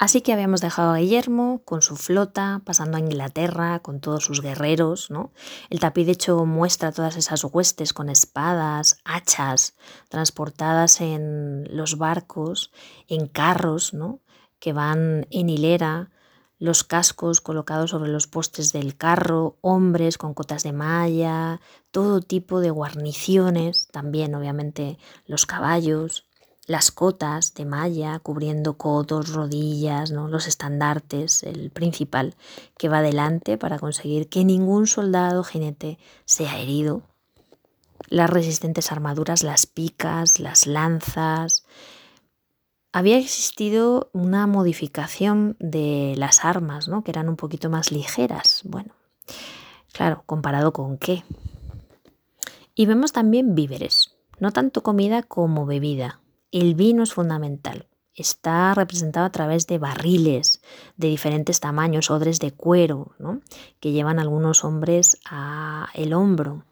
Así 0.02 0.22
que 0.22 0.34
habíamos 0.34 0.62
dejado 0.62 0.94
a 0.94 0.98
Guillermo 0.98 1.62
con 1.64 1.84
su 1.84 1.96
flota, 1.96 2.64
pasando 2.66 2.98
a 2.98 3.00
Inglaterra, 3.00 3.82
con 3.84 4.00
todos 4.00 4.24
sus 4.24 4.42
guerreros, 4.42 5.12
¿no? 5.12 5.32
El 5.70 5.80
tapiz 5.80 6.08
de 6.08 6.14
hecho 6.14 6.44
muestra 6.48 6.92
todas 6.92 7.18
esas 7.18 7.44
huestes 7.44 7.94
con 7.94 8.10
espadas, 8.10 8.98
hachas, 9.06 9.76
transportadas 10.10 11.02
en 11.02 11.68
los 11.70 12.00
barcos, 12.00 12.72
en 13.08 13.28
carros, 13.28 13.94
¿no? 13.94 14.22
Que 14.58 14.74
van 14.74 15.28
en 15.30 15.50
hilera, 15.50 16.10
los 16.58 16.84
cascos 16.84 17.40
colocados 17.40 17.92
sobre 17.92 18.10
los 18.10 18.26
postes 18.26 18.74
del 18.74 18.98
carro, 18.98 19.60
hombres 19.62 20.18
con 20.18 20.34
cotas 20.34 20.64
de 20.64 20.74
malla, 20.74 21.62
todo 21.92 22.22
tipo 22.22 22.60
de 22.60 22.72
guarniciones, 22.72 23.88
también 23.92 24.34
obviamente 24.34 24.98
los 25.28 25.46
caballos, 25.46 26.26
las 26.72 26.90
cotas 26.92 27.54
de 27.54 27.66
malla 27.66 28.20
cubriendo 28.20 28.78
codos, 28.78 29.34
rodillas, 29.34 30.12
¿no? 30.12 30.30
los 30.30 30.48
estandartes, 30.48 31.44
el 31.44 31.70
principal 31.70 32.36
que 32.78 32.88
va 32.88 33.02
delante 33.02 33.58
para 33.58 33.78
conseguir 33.78 34.30
que 34.30 34.46
ningún 34.46 34.88
soldado 34.88 35.44
jinete 35.44 36.00
sea 36.26 36.60
herido, 36.60 37.04
las 38.08 38.30
resistentes 38.30 38.92
armaduras, 38.92 39.44
las 39.44 39.66
picas, 39.66 40.40
las 40.40 40.66
lanzas. 40.66 41.66
Había 42.94 43.18
existido 43.18 44.10
una 44.14 44.48
modificación 44.48 45.58
de 45.60 46.16
las 46.18 46.46
armas, 46.46 46.88
¿no? 46.88 47.04
que 47.04 47.12
eran 47.12 47.28
un 47.28 47.36
poquito 47.36 47.70
más 47.70 47.92
ligeras. 47.92 48.62
Bueno, 48.64 48.94
claro, 49.92 50.24
comparado 50.26 50.72
con 50.72 50.98
qué. 50.98 51.24
Y 52.76 52.86
vemos 52.86 53.12
también 53.12 53.56
víveres, 53.56 54.16
no 54.40 54.52
tanto 54.52 54.84
comida 54.84 55.22
como 55.24 55.66
bebida, 55.66 56.22
el 56.52 56.76
vino 56.76 57.04
es 57.04 57.14
fundamental. 57.14 57.88
Está 58.14 58.74
representado 58.74 59.26
a 59.26 59.32
través 59.32 59.68
de 59.68 59.78
barriles 59.78 60.62
de 60.98 61.08
diferentes 61.08 61.60
tamaños, 61.60 62.12
odres 62.12 62.40
de 62.40 62.52
cuero, 62.52 63.16
que 63.80 63.92
llevan 63.92 64.20
algunos 64.20 64.66
hombres 64.66 65.18
a 65.26 65.88
el 65.94 66.14
hombro 66.14 66.66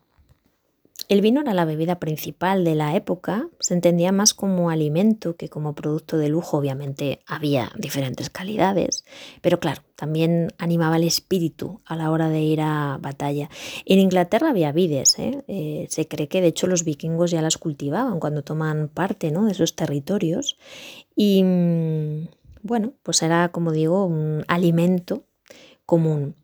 el 1.10 1.22
vino 1.22 1.42
era 1.42 1.56
la 1.56 1.66
bebida 1.66 1.98
principal 1.98 2.64
de 2.64 2.76
la 2.76 2.96
época, 2.96 3.50
se 3.60 3.74
entendía 3.74 4.12
más 4.12 4.36
como 4.36 4.70
alimento 4.70 5.36
que 5.36 5.50
como 5.50 5.74
producto 5.74 6.20
de 6.20 6.30
lujo, 6.30 6.58
obviamente 6.58 7.20
había 7.26 7.72
diferentes 7.76 8.30
calidades, 8.30 9.04
pero 9.42 9.60
claro, 9.60 9.82
también 9.96 10.50
animaba 10.60 10.98
el 10.98 11.04
espíritu 11.04 11.82
a 11.84 11.96
la 11.96 12.12
hora 12.12 12.30
de 12.30 12.42
ir 12.42 12.62
a 12.62 13.00
batalla. 13.02 13.50
En 13.86 13.98
Inglaterra 13.98 14.52
había 14.52 14.72
vides, 14.72 15.18
¿eh? 15.18 15.44
Eh, 15.48 15.88
se 15.90 16.08
cree 16.08 16.28
que 16.28 16.42
de 16.42 16.48
hecho 16.48 16.68
los 16.68 16.84
vikingos 16.84 17.32
ya 17.32 17.42
las 17.42 17.58
cultivaban 17.58 18.20
cuando 18.20 18.44
toman 18.44 18.88
parte 18.88 19.32
¿no? 19.32 19.46
de 19.46 19.54
esos 19.54 19.76
territorios 19.76 20.58
y 21.16 21.44
mm, 21.44 22.28
bueno, 22.62 22.94
pues 23.02 23.24
era 23.24 23.50
como 23.50 23.72
digo 23.72 24.06
un 24.06 24.46
alimento 24.48 25.24
común. 25.88 26.36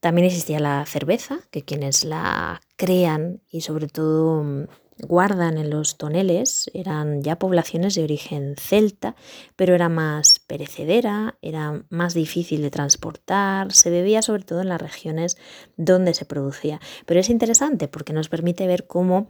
También 0.00 0.26
existía 0.26 0.60
la 0.60 0.84
cerveza, 0.86 1.40
que 1.50 1.62
quienes 1.62 2.04
la 2.04 2.60
crean 2.76 3.42
y 3.50 3.60
sobre 3.60 3.86
todo 3.86 4.42
mm, 4.42 4.64
guardan 5.06 5.58
en 5.58 5.70
los 5.70 5.96
toneles 5.96 6.70
eran 6.74 7.22
ya 7.22 7.38
poblaciones 7.38 7.94
de 7.94 8.04
origen 8.04 8.54
celta, 8.58 9.14
pero 9.56 9.74
era 9.74 9.88
más 9.88 10.38
perecedera, 10.38 11.38
era 11.42 11.84
más 11.90 12.14
difícil 12.14 12.62
de 12.62 12.70
transportar, 12.70 13.72
se 13.72 13.90
bebía 13.90 14.22
sobre 14.22 14.44
todo 14.44 14.60
en 14.60 14.68
las 14.68 14.80
regiones 14.80 15.36
donde 15.76 16.14
se 16.14 16.24
producía. 16.24 16.80
Pero 17.06 17.20
es 17.20 17.30
interesante 17.30 17.88
porque 17.88 18.12
nos 18.12 18.28
permite 18.28 18.66
ver 18.66 18.86
cómo 18.86 19.28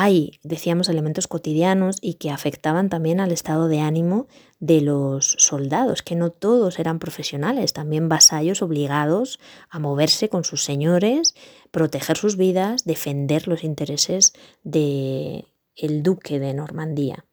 hay, 0.00 0.38
decíamos, 0.44 0.88
elementos 0.88 1.26
cotidianos 1.26 1.98
y 2.00 2.14
que 2.14 2.30
afectaban 2.30 2.88
también 2.88 3.18
al 3.18 3.32
estado 3.32 3.66
de 3.66 3.80
ánimo 3.80 4.28
de 4.60 4.80
los 4.80 5.34
soldados, 5.38 6.02
que 6.02 6.14
no 6.14 6.30
todos 6.30 6.78
eran 6.78 7.00
profesionales, 7.00 7.72
también 7.72 8.08
vasallos 8.08 8.62
obligados 8.62 9.40
a 9.68 9.80
moverse 9.80 10.28
con 10.28 10.44
sus 10.44 10.62
señores, 10.62 11.34
proteger 11.72 12.16
sus 12.16 12.36
vidas, 12.36 12.84
defender 12.84 13.48
los 13.48 13.64
intereses 13.64 14.34
de 14.62 15.46
duque 15.76 16.38
de 16.38 16.54
Normandía. 16.54 17.24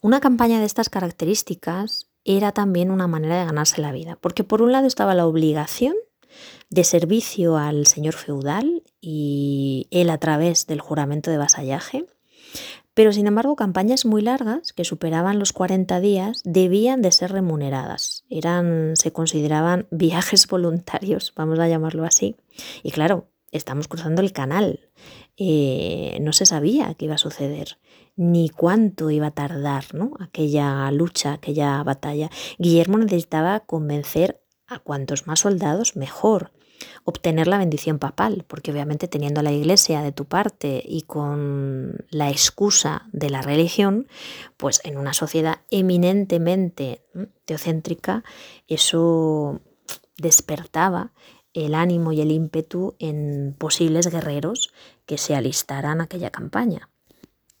Una 0.00 0.20
campaña 0.20 0.60
de 0.60 0.66
estas 0.66 0.88
características 0.88 2.08
era 2.24 2.52
también 2.52 2.90
una 2.90 3.06
manera 3.06 3.38
de 3.38 3.44
ganarse 3.44 3.82
la 3.82 3.92
vida, 3.92 4.16
porque 4.22 4.44
por 4.44 4.62
un 4.62 4.72
lado 4.72 4.86
estaba 4.86 5.14
la 5.14 5.26
obligación 5.26 5.94
de 6.70 6.84
servicio 6.84 7.56
al 7.56 7.86
señor 7.86 8.14
feudal 8.14 8.82
y 9.00 9.88
él 9.90 10.08
a 10.10 10.18
través 10.18 10.66
del 10.66 10.80
juramento 10.80 11.30
de 11.30 11.38
vasallaje, 11.38 12.06
pero 12.94 13.12
sin 13.12 13.26
embargo 13.26 13.56
campañas 13.56 14.04
muy 14.04 14.22
largas, 14.22 14.72
que 14.72 14.84
superaban 14.84 15.38
los 15.38 15.52
40 15.52 16.00
días, 16.00 16.42
debían 16.44 17.02
de 17.02 17.12
ser 17.12 17.32
remuneradas. 17.32 18.24
Eran, 18.30 18.96
se 18.96 19.12
consideraban 19.12 19.86
viajes 19.90 20.46
voluntarios, 20.46 21.32
vamos 21.36 21.58
a 21.58 21.68
llamarlo 21.68 22.04
así. 22.04 22.36
Y 22.82 22.90
claro, 22.90 23.28
estamos 23.52 23.88
cruzando 23.88 24.22
el 24.22 24.32
canal. 24.32 24.90
Eh, 25.36 26.18
no 26.20 26.32
se 26.32 26.46
sabía 26.46 26.94
qué 26.94 27.06
iba 27.06 27.14
a 27.14 27.18
suceder 27.18 27.78
ni 28.16 28.50
cuánto 28.50 29.10
iba 29.10 29.28
a 29.28 29.30
tardar 29.30 29.94
¿no? 29.94 30.12
aquella 30.20 30.90
lucha, 30.90 31.32
aquella 31.32 31.82
batalla. 31.82 32.28
Guillermo 32.58 32.98
necesitaba 32.98 33.60
convencer 33.60 34.42
a 34.66 34.78
cuantos 34.78 35.26
más 35.26 35.40
soldados, 35.40 35.96
mejor. 35.96 36.52
Obtener 37.04 37.46
la 37.46 37.58
bendición 37.58 37.98
papal, 37.98 38.44
porque 38.46 38.70
obviamente 38.70 39.08
teniendo 39.08 39.42
la 39.42 39.52
iglesia 39.52 40.02
de 40.02 40.12
tu 40.12 40.26
parte 40.26 40.82
y 40.84 41.02
con 41.02 42.04
la 42.10 42.30
excusa 42.30 43.08
de 43.12 43.30
la 43.30 43.42
religión, 43.42 44.06
pues 44.56 44.80
en 44.84 44.98
una 44.98 45.14
sociedad 45.14 45.60
eminentemente 45.70 47.04
teocéntrica, 47.44 48.24
eso 48.68 49.60
despertaba 50.18 51.12
el 51.52 51.74
ánimo 51.74 52.12
y 52.12 52.20
el 52.20 52.30
ímpetu 52.30 52.94
en 52.98 53.56
posibles 53.58 54.06
guerreros 54.08 54.72
que 55.06 55.18
se 55.18 55.34
alistaran 55.34 56.00
a 56.00 56.04
aquella 56.04 56.30
campaña. 56.30 56.89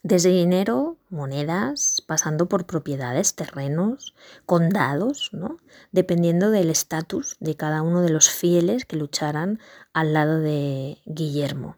Desde 0.02 0.30
dinero, 0.30 0.96
monedas, 1.10 2.02
pasando 2.06 2.48
por 2.48 2.64
propiedades, 2.64 3.34
terrenos, 3.34 4.14
condados, 4.46 5.28
¿no? 5.32 5.58
dependiendo 5.92 6.50
del 6.50 6.70
estatus 6.70 7.36
de 7.38 7.54
cada 7.54 7.82
uno 7.82 8.00
de 8.00 8.08
los 8.08 8.30
fieles 8.30 8.86
que 8.86 8.96
lucharan 8.96 9.60
al 9.92 10.14
lado 10.14 10.38
de 10.40 10.98
Guillermo. 11.04 11.76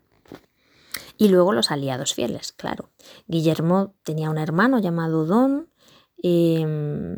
Y 1.18 1.28
luego 1.28 1.52
los 1.52 1.72
aliados 1.72 2.14
fieles, 2.14 2.52
claro. 2.52 2.90
Guillermo 3.26 3.94
tenía 4.04 4.30
un 4.30 4.38
hermano 4.38 4.78
llamado 4.78 5.26
Don, 5.26 5.68
em, 6.22 7.16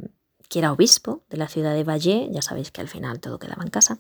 que 0.49 0.59
era 0.59 0.73
obispo 0.73 1.23
de 1.29 1.37
la 1.37 1.49
ciudad 1.49 1.75
de 1.75 1.85
Valle, 1.85 2.29
ya 2.31 2.41
sabéis 2.41 2.71
que 2.71 2.81
al 2.81 2.89
final 2.89 3.21
todo 3.21 3.39
quedaba 3.39 3.63
en 3.63 3.71
casa, 3.71 3.99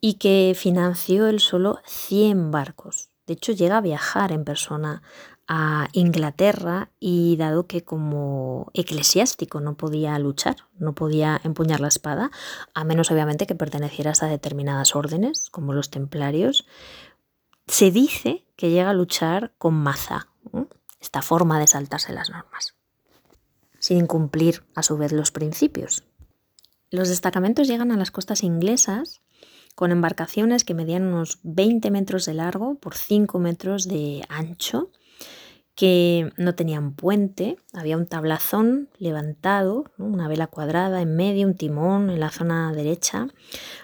y 0.00 0.14
que 0.14 0.54
financió 0.56 1.28
él 1.28 1.40
solo 1.40 1.78
100 1.84 2.50
barcos. 2.50 3.10
De 3.26 3.34
hecho, 3.34 3.52
llega 3.52 3.76
a 3.76 3.80
viajar 3.80 4.32
en 4.32 4.44
persona 4.44 5.02
a 5.52 5.88
Inglaterra 5.94 6.92
y 7.00 7.36
dado 7.36 7.66
que 7.66 7.82
como 7.82 8.70
eclesiástico 8.72 9.58
no 9.58 9.76
podía 9.76 10.16
luchar, 10.20 10.58
no 10.78 10.94
podía 10.94 11.40
empuñar 11.42 11.80
la 11.80 11.88
espada, 11.88 12.30
a 12.72 12.84
menos 12.84 13.10
obviamente 13.10 13.48
que 13.48 13.56
pertenecieras 13.56 14.22
a 14.22 14.28
determinadas 14.28 14.94
órdenes, 14.94 15.50
como 15.50 15.72
los 15.72 15.90
templarios, 15.90 16.68
se 17.66 17.90
dice 17.90 18.46
que 18.54 18.70
llega 18.70 18.90
a 18.90 18.94
luchar 18.94 19.52
con 19.58 19.74
maza, 19.74 20.28
esta 21.00 21.20
forma 21.20 21.58
de 21.58 21.66
saltarse 21.66 22.12
las 22.12 22.30
normas, 22.30 22.76
sin 23.80 23.98
incumplir 23.98 24.62
a 24.76 24.84
su 24.84 24.96
vez 24.98 25.10
los 25.10 25.32
principios. 25.32 26.04
Los 26.92 27.08
destacamentos 27.08 27.66
llegan 27.66 27.90
a 27.90 27.96
las 27.96 28.12
costas 28.12 28.44
inglesas 28.44 29.20
con 29.74 29.90
embarcaciones 29.90 30.62
que 30.62 30.74
medían 30.74 31.08
unos 31.08 31.40
20 31.42 31.90
metros 31.90 32.24
de 32.26 32.34
largo 32.34 32.76
por 32.76 32.94
5 32.94 33.40
metros 33.40 33.88
de 33.88 34.22
ancho 34.28 34.92
que 35.74 36.30
no 36.36 36.54
tenían 36.54 36.92
puente, 36.92 37.56
había 37.72 37.96
un 37.96 38.06
tablazón 38.06 38.90
levantado, 38.98 39.84
una 39.98 40.28
vela 40.28 40.46
cuadrada 40.46 41.00
en 41.00 41.16
medio, 41.16 41.46
un 41.46 41.54
timón 41.54 42.10
en 42.10 42.20
la 42.20 42.30
zona 42.30 42.72
derecha, 42.72 43.28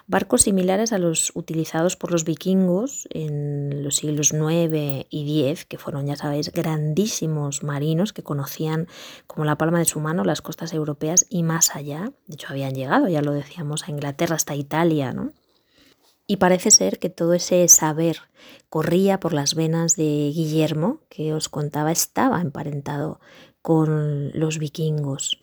barcos 0.06 0.42
similares 0.42 0.92
a 0.92 0.98
los 0.98 1.32
utilizados 1.34 1.96
por 1.96 2.12
los 2.12 2.24
vikingos 2.24 3.08
en 3.10 3.82
los 3.82 3.96
siglos 3.96 4.32
IX 4.32 5.06
y 5.08 5.46
X, 5.46 5.64
que 5.64 5.78
fueron, 5.78 6.06
ya 6.06 6.16
sabéis, 6.16 6.52
grandísimos 6.52 7.62
marinos 7.62 8.12
que 8.12 8.22
conocían 8.22 8.88
como 9.26 9.44
la 9.44 9.56
palma 9.56 9.78
de 9.78 9.84
su 9.84 10.00
mano 10.00 10.24
las 10.24 10.42
costas 10.42 10.72
europeas 10.74 11.26
y 11.30 11.42
más 11.44 11.74
allá. 11.74 12.12
De 12.26 12.34
hecho, 12.34 12.48
habían 12.50 12.74
llegado, 12.74 13.08
ya 13.08 13.22
lo 13.22 13.32
decíamos, 13.32 13.84
a 13.88 13.90
Inglaterra 13.90 14.36
hasta 14.36 14.54
Italia, 14.54 15.12
¿no? 15.12 15.32
Y 16.26 16.36
parece 16.36 16.70
ser 16.70 16.98
que 16.98 17.08
todo 17.08 17.34
ese 17.34 17.66
saber 17.68 18.18
corría 18.68 19.20
por 19.20 19.32
las 19.32 19.54
venas 19.54 19.96
de 19.96 20.32
Guillermo, 20.34 21.00
que 21.08 21.32
os 21.32 21.48
contaba 21.48 21.92
estaba 21.92 22.40
emparentado 22.40 23.20
con 23.62 24.30
los 24.38 24.58
vikingos. 24.58 25.38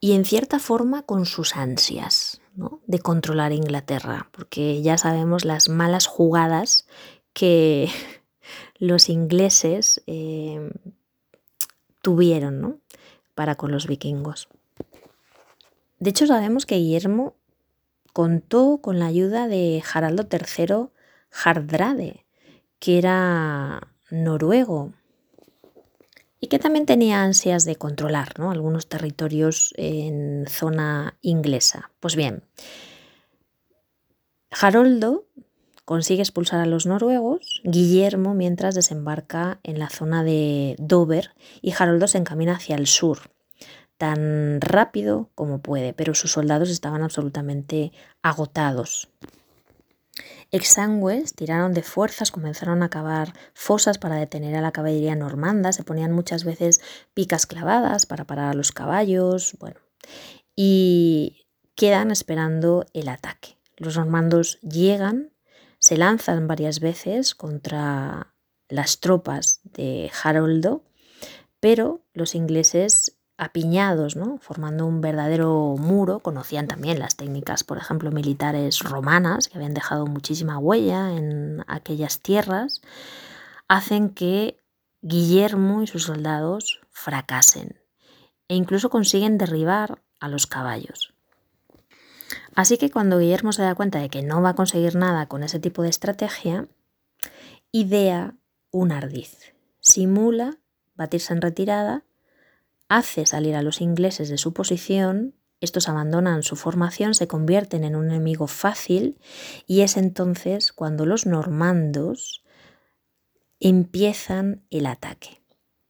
Y 0.00 0.12
en 0.12 0.24
cierta 0.24 0.58
forma 0.58 1.02
con 1.02 1.24
sus 1.24 1.56
ansias 1.56 2.40
de 2.86 2.98
controlar 2.98 3.52
Inglaterra, 3.52 4.28
porque 4.32 4.82
ya 4.82 4.98
sabemos 4.98 5.44
las 5.44 5.68
malas 5.68 6.06
jugadas 6.06 6.86
que 7.32 7.88
los 8.78 9.08
ingleses 9.08 10.02
eh, 10.06 10.70
tuvieron 12.02 12.80
para 13.34 13.54
con 13.54 13.72
los 13.72 13.86
vikingos. 13.86 14.48
De 15.98 16.10
hecho, 16.10 16.26
sabemos 16.26 16.66
que 16.66 16.76
Guillermo 16.76 17.34
contó 18.14 18.78
con 18.80 19.00
la 19.00 19.06
ayuda 19.06 19.48
de 19.48 19.82
Haraldo 19.92 20.26
III 20.30 20.88
Hardrade, 21.44 22.24
que 22.78 22.96
era 22.96 23.88
noruego 24.08 24.92
y 26.38 26.46
que 26.46 26.60
también 26.60 26.86
tenía 26.86 27.22
ansias 27.22 27.64
de 27.64 27.74
controlar 27.74 28.34
algunos 28.38 28.88
territorios 28.88 29.74
en 29.76 30.46
zona 30.48 31.18
inglesa. 31.22 31.90
Pues 31.98 32.14
bien, 32.14 32.44
Haroldo 34.52 35.26
consigue 35.84 36.22
expulsar 36.22 36.60
a 36.60 36.66
los 36.66 36.86
noruegos, 36.86 37.62
Guillermo 37.64 38.32
mientras 38.34 38.76
desembarca 38.76 39.58
en 39.64 39.80
la 39.80 39.90
zona 39.90 40.22
de 40.22 40.76
Dover 40.78 41.32
y 41.62 41.72
Haroldo 41.76 42.06
se 42.06 42.18
encamina 42.18 42.54
hacia 42.54 42.76
el 42.76 42.86
sur 42.86 43.34
tan 43.98 44.60
rápido 44.60 45.30
como 45.34 45.60
puede, 45.60 45.92
pero 45.92 46.14
sus 46.14 46.32
soldados 46.32 46.70
estaban 46.70 47.02
absolutamente 47.02 47.92
agotados. 48.22 49.08
Exangües 50.50 51.34
tiraron 51.34 51.74
de 51.74 51.82
fuerzas, 51.82 52.30
comenzaron 52.30 52.82
a 52.82 52.90
cavar 52.90 53.32
fosas 53.54 53.98
para 53.98 54.16
detener 54.16 54.54
a 54.54 54.60
la 54.60 54.72
caballería 54.72 55.16
normanda, 55.16 55.72
se 55.72 55.82
ponían 55.82 56.12
muchas 56.12 56.44
veces 56.44 56.80
picas 57.12 57.46
clavadas 57.46 58.06
para 58.06 58.24
parar 58.24 58.50
a 58.50 58.54
los 58.54 58.70
caballos, 58.70 59.56
bueno, 59.58 59.80
y 60.54 61.46
quedan 61.74 62.10
esperando 62.10 62.86
el 62.92 63.08
ataque. 63.08 63.58
Los 63.76 63.96
normandos 63.96 64.60
llegan, 64.60 65.32
se 65.78 65.96
lanzan 65.96 66.46
varias 66.46 66.78
veces 66.78 67.34
contra 67.34 68.32
las 68.68 69.00
tropas 69.00 69.60
de 69.64 70.10
Haroldo, 70.22 70.84
pero 71.58 72.04
los 72.12 72.34
ingleses 72.34 73.13
apiñados, 73.36 74.16
formando 74.40 74.86
un 74.86 75.00
verdadero 75.00 75.76
muro. 75.78 76.20
Conocían 76.20 76.66
también 76.66 76.98
las 76.98 77.16
técnicas, 77.16 77.64
por 77.64 77.78
ejemplo, 77.78 78.10
militares 78.10 78.80
romanas, 78.80 79.48
que 79.48 79.58
habían 79.58 79.74
dejado 79.74 80.06
muchísima 80.06 80.58
huella 80.58 81.12
en 81.16 81.64
aquellas 81.66 82.20
tierras, 82.20 82.80
hacen 83.68 84.10
que 84.10 84.58
Guillermo 85.02 85.82
y 85.82 85.86
sus 85.86 86.04
soldados 86.04 86.80
fracasen 86.90 87.78
e 88.48 88.54
incluso 88.54 88.90
consiguen 88.90 89.38
derribar 89.38 90.02
a 90.20 90.28
los 90.28 90.46
caballos. 90.46 91.14
Así 92.54 92.78
que 92.78 92.90
cuando 92.90 93.18
Guillermo 93.18 93.52
se 93.52 93.62
da 93.62 93.74
cuenta 93.74 93.98
de 93.98 94.08
que 94.08 94.22
no 94.22 94.40
va 94.40 94.50
a 94.50 94.54
conseguir 94.54 94.94
nada 94.94 95.26
con 95.26 95.42
ese 95.42 95.58
tipo 95.58 95.82
de 95.82 95.88
estrategia, 95.88 96.68
idea 97.72 98.34
un 98.70 98.92
ardiz, 98.92 99.54
simula 99.80 100.56
batirse 100.94 101.32
en 101.32 101.42
retirada 101.42 102.04
hace 102.88 103.26
salir 103.26 103.54
a 103.56 103.62
los 103.62 103.80
ingleses 103.80 104.28
de 104.28 104.38
su 104.38 104.52
posición, 104.52 105.34
estos 105.60 105.88
abandonan 105.88 106.42
su 106.42 106.56
formación, 106.56 107.14
se 107.14 107.26
convierten 107.26 107.84
en 107.84 107.96
un 107.96 108.10
enemigo 108.10 108.46
fácil 108.46 109.18
y 109.66 109.80
es 109.80 109.96
entonces 109.96 110.72
cuando 110.72 111.06
los 111.06 111.24
normandos 111.26 112.44
empiezan 113.60 114.62
el 114.70 114.86
ataque. 114.86 115.40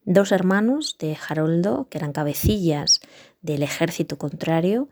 Dos 0.04 0.32
hermanos 0.32 0.96
de 0.98 1.16
Haroldo, 1.16 1.88
que 1.88 1.98
eran 1.98 2.12
cabecillas 2.12 3.00
del 3.42 3.62
ejército 3.62 4.18
contrario, 4.18 4.88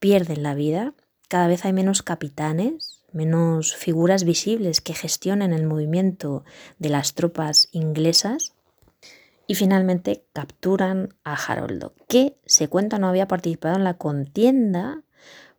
pierden 0.00 0.42
la 0.42 0.54
vida. 0.54 0.94
Cada 1.28 1.46
vez 1.46 1.64
hay 1.64 1.72
menos 1.72 2.02
capitanes, 2.02 3.04
menos 3.12 3.76
figuras 3.76 4.24
visibles 4.24 4.80
que 4.80 4.94
gestionen 4.94 5.52
el 5.52 5.66
movimiento 5.66 6.44
de 6.78 6.88
las 6.88 7.14
tropas 7.14 7.68
inglesas 7.72 8.54
y 9.46 9.54
finalmente 9.54 10.26
capturan 10.32 11.14
a 11.24 11.34
Haroldo, 11.34 11.94
que 12.08 12.38
se 12.46 12.68
cuenta 12.68 12.98
no 12.98 13.08
había 13.08 13.28
participado 13.28 13.76
en 13.76 13.84
la 13.84 13.98
contienda 13.98 15.02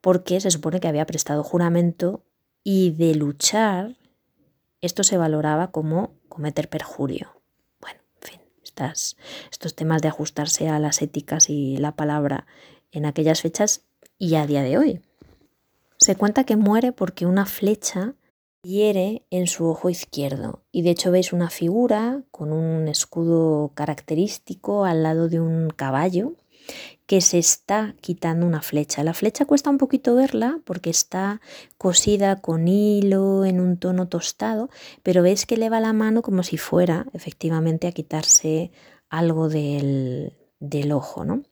porque 0.02 0.40
se 0.40 0.52
supone 0.52 0.80
que 0.80 0.88
había 0.88 1.06
prestado 1.06 1.44
juramento 1.44 2.24
y 2.64 2.92
de 2.92 3.16
luchar 3.16 3.96
esto 4.82 5.04
se 5.04 5.18
valoraba 5.18 5.72
como 5.72 6.14
cometer 6.30 6.70
perjurio. 6.70 7.42
Bueno, 7.82 8.00
en 8.22 8.30
fin, 8.30 8.42
estas, 8.64 9.18
estos 9.52 9.76
temas 9.76 10.02
de 10.02 10.10
ajustarse 10.10 10.70
a 10.70 10.80
las 10.80 11.02
éticas 11.02 11.50
y 11.50 11.78
la 11.78 11.96
palabra 11.96 12.46
en 12.92 13.06
aquellas 13.06 13.42
fechas 13.42 13.84
y 14.18 14.36
a 14.36 14.46
día 14.46 14.62
de 14.62 14.78
hoy. 14.78 15.02
Se 15.98 16.16
cuenta 16.16 16.44
que 16.44 16.56
muere 16.56 16.92
porque 16.92 17.26
una 17.26 17.46
flecha 17.46 18.14
hiere 18.66 19.26
en 19.30 19.48
su 19.48 19.66
ojo 19.66 19.90
izquierdo. 19.90 20.64
Y 20.72 20.82
de 20.82 20.90
hecho 20.90 21.12
veis 21.12 21.32
una 21.32 21.50
figura 21.50 22.24
con 22.32 22.52
un 22.52 22.88
escudo 22.88 23.72
característico 23.74 24.86
al 24.86 25.04
lado 25.04 25.30
de 25.30 25.40
un 25.40 25.70
caballo 25.70 26.34
que 27.06 27.22
se 27.22 27.38
está 27.38 27.96
quitando 28.02 28.46
una 28.46 28.62
flecha. 28.62 29.04
La 29.04 29.14
flecha 29.14 29.46
cuesta 29.46 29.70
un 29.70 29.78
poquito 29.78 30.16
verla 30.16 30.60
porque 30.66 30.90
está 30.90 31.40
cosida 31.78 32.42
con 32.42 32.68
hilo 32.68 33.46
en 33.46 33.60
un 33.60 33.78
tono 33.78 34.08
tostado, 34.08 34.70
pero 35.04 35.22
veis 35.22 35.46
que 35.46 35.70
va 35.70 35.80
la 35.80 35.94
mano 35.94 36.22
como 36.24 36.42
si 36.42 36.58
fuera 36.58 37.06
efectivamente 37.14 37.88
a 37.88 37.92
quitarse 37.92 38.72
algo 39.10 39.50
del, 39.50 40.34
del 40.60 40.92
ojo. 40.92 41.24
¿no? 41.24 41.44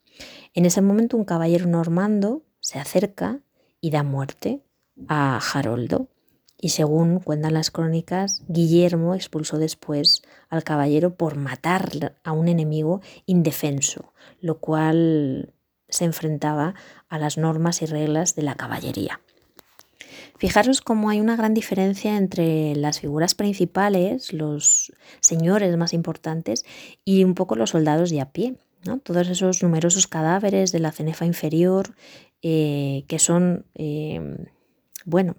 En 0.56 0.66
ese 0.66 0.82
momento 0.82 1.18
un 1.18 1.26
caballero 1.26 1.68
normando 1.68 2.42
se 2.60 2.80
acerca 2.80 3.40
y 3.80 3.92
da 3.92 4.02
muerte 4.02 4.64
a 5.08 5.38
Haroldo 5.38 6.08
y 6.64 6.70
según 6.70 7.20
cuentan 7.20 7.56
las 7.56 7.72
crónicas, 7.72 8.42
Guillermo 8.48 9.16
expulsó 9.16 9.58
después 9.58 10.22
al 10.48 10.64
caballero 10.64 11.16
por 11.16 11.36
matar 11.36 12.16
a 12.24 12.32
un 12.32 12.48
enemigo 12.48 13.02
indefenso, 13.26 14.14
lo 14.40 14.60
cual 14.60 15.52
se 15.90 16.06
enfrentaba 16.06 16.74
a 17.10 17.20
las 17.20 17.38
normas 17.38 17.82
y 17.82 17.86
reglas 17.86 18.36
de 18.36 18.44
la 18.44 18.56
caballería. 18.56 19.20
Fijaros 20.38 20.80
cómo 20.80 21.10
hay 21.10 21.20
una 21.20 21.36
gran 21.36 21.54
diferencia 21.54 22.16
entre 22.16 22.78
las 22.78 23.02
figuras 23.02 23.36
principales, 23.36 24.32
los 24.32 24.94
señores 25.20 25.76
más 25.76 25.92
importantes, 25.92 26.64
y 27.04 27.26
un 27.26 27.34
poco 27.36 27.58
los 27.58 27.72
soldados 27.72 28.10
de 28.10 28.22
a 28.22 28.32
pie. 28.32 28.56
Todos 29.04 29.28
esos 29.28 29.62
numerosos 29.64 30.08
cadáveres 30.08 30.72
de 30.72 30.80
la 30.80 30.94
cenefa 30.94 31.26
inferior 31.26 31.94
eh, 32.42 33.04
que 33.10 33.20
son, 33.20 33.66
eh, 33.76 34.48
bueno, 35.04 35.36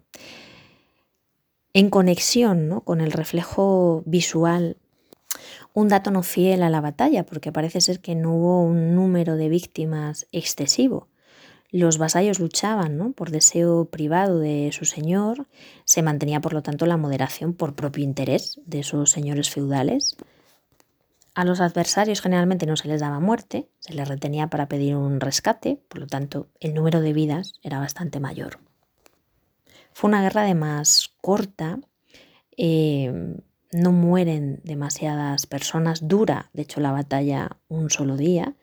en 1.75 1.91
conexión 1.91 2.81
con 2.85 3.01
el 3.01 3.13
reflejo 3.13 4.03
visual 4.07 4.79
un 5.73 5.89
dato 5.89 6.13
no 6.13 6.23
fiel 6.23 6.63
a 6.63 6.71
la 6.71 6.81
batalla, 6.81 7.27
porque 7.27 7.51
parece 7.51 7.81
ser 7.81 7.99
que 7.99 8.15
no 8.15 8.33
hubo 8.33 8.63
un 8.63 8.95
número 8.95 9.35
de 9.35 9.49
víctimas 9.49 10.29
excesivo. 10.31 11.09
Los 11.73 11.99
vasallos 11.99 12.39
luchaban 12.39 13.13
por 13.13 13.33
deseo 13.33 13.87
privado 13.87 14.39
de 14.39 14.71
su 14.73 14.85
señor, 14.85 15.49
se 15.85 16.03
mantenía 16.03 16.41
por 16.41 16.53
lo 16.53 16.63
tanto 16.63 16.87
la 16.87 16.97
moderación 16.97 17.55
por 17.55 17.75
propio 17.75 18.05
interés 18.05 18.61
de 18.65 18.79
esos 18.79 19.11
señores 19.11 19.51
feudales. 19.51 20.17
A 21.35 21.45
los 21.45 21.61
adversarios 21.61 22.21
generalmente 22.21 22.67
no 22.67 22.77
se 22.77 22.87
les 22.87 23.01
daba 23.01 23.19
muerte, 23.19 23.69
se 23.81 23.95
les 23.95 24.07
retenía 24.07 24.47
para 24.47 24.69
pedir 24.69 24.95
un 24.95 25.19
rescate, 25.19 25.81
por 25.89 25.99
lo 25.99 26.07
tanto 26.07 26.47
el 26.61 26.75
número 26.75 27.01
de 27.01 27.13
vidas 27.13 27.55
era 27.65 27.81
bastante 27.81 28.21
mayor. 28.21 28.61
Fue 29.95 30.09
una 30.09 30.23
guerra 30.23 30.43
de 30.43 30.57
más 30.57 31.15
corta, 31.21 31.79
eh, 32.57 33.13
no 33.73 33.93
mueren 33.93 34.61
demasiadas 34.65 35.47
personas, 35.47 36.09
dura 36.09 36.51
de 36.53 36.63
hecho 36.63 36.81
la 36.81 36.91
batalla 36.91 37.59
un 37.69 37.91
solo 37.91 38.17
día 38.17 38.57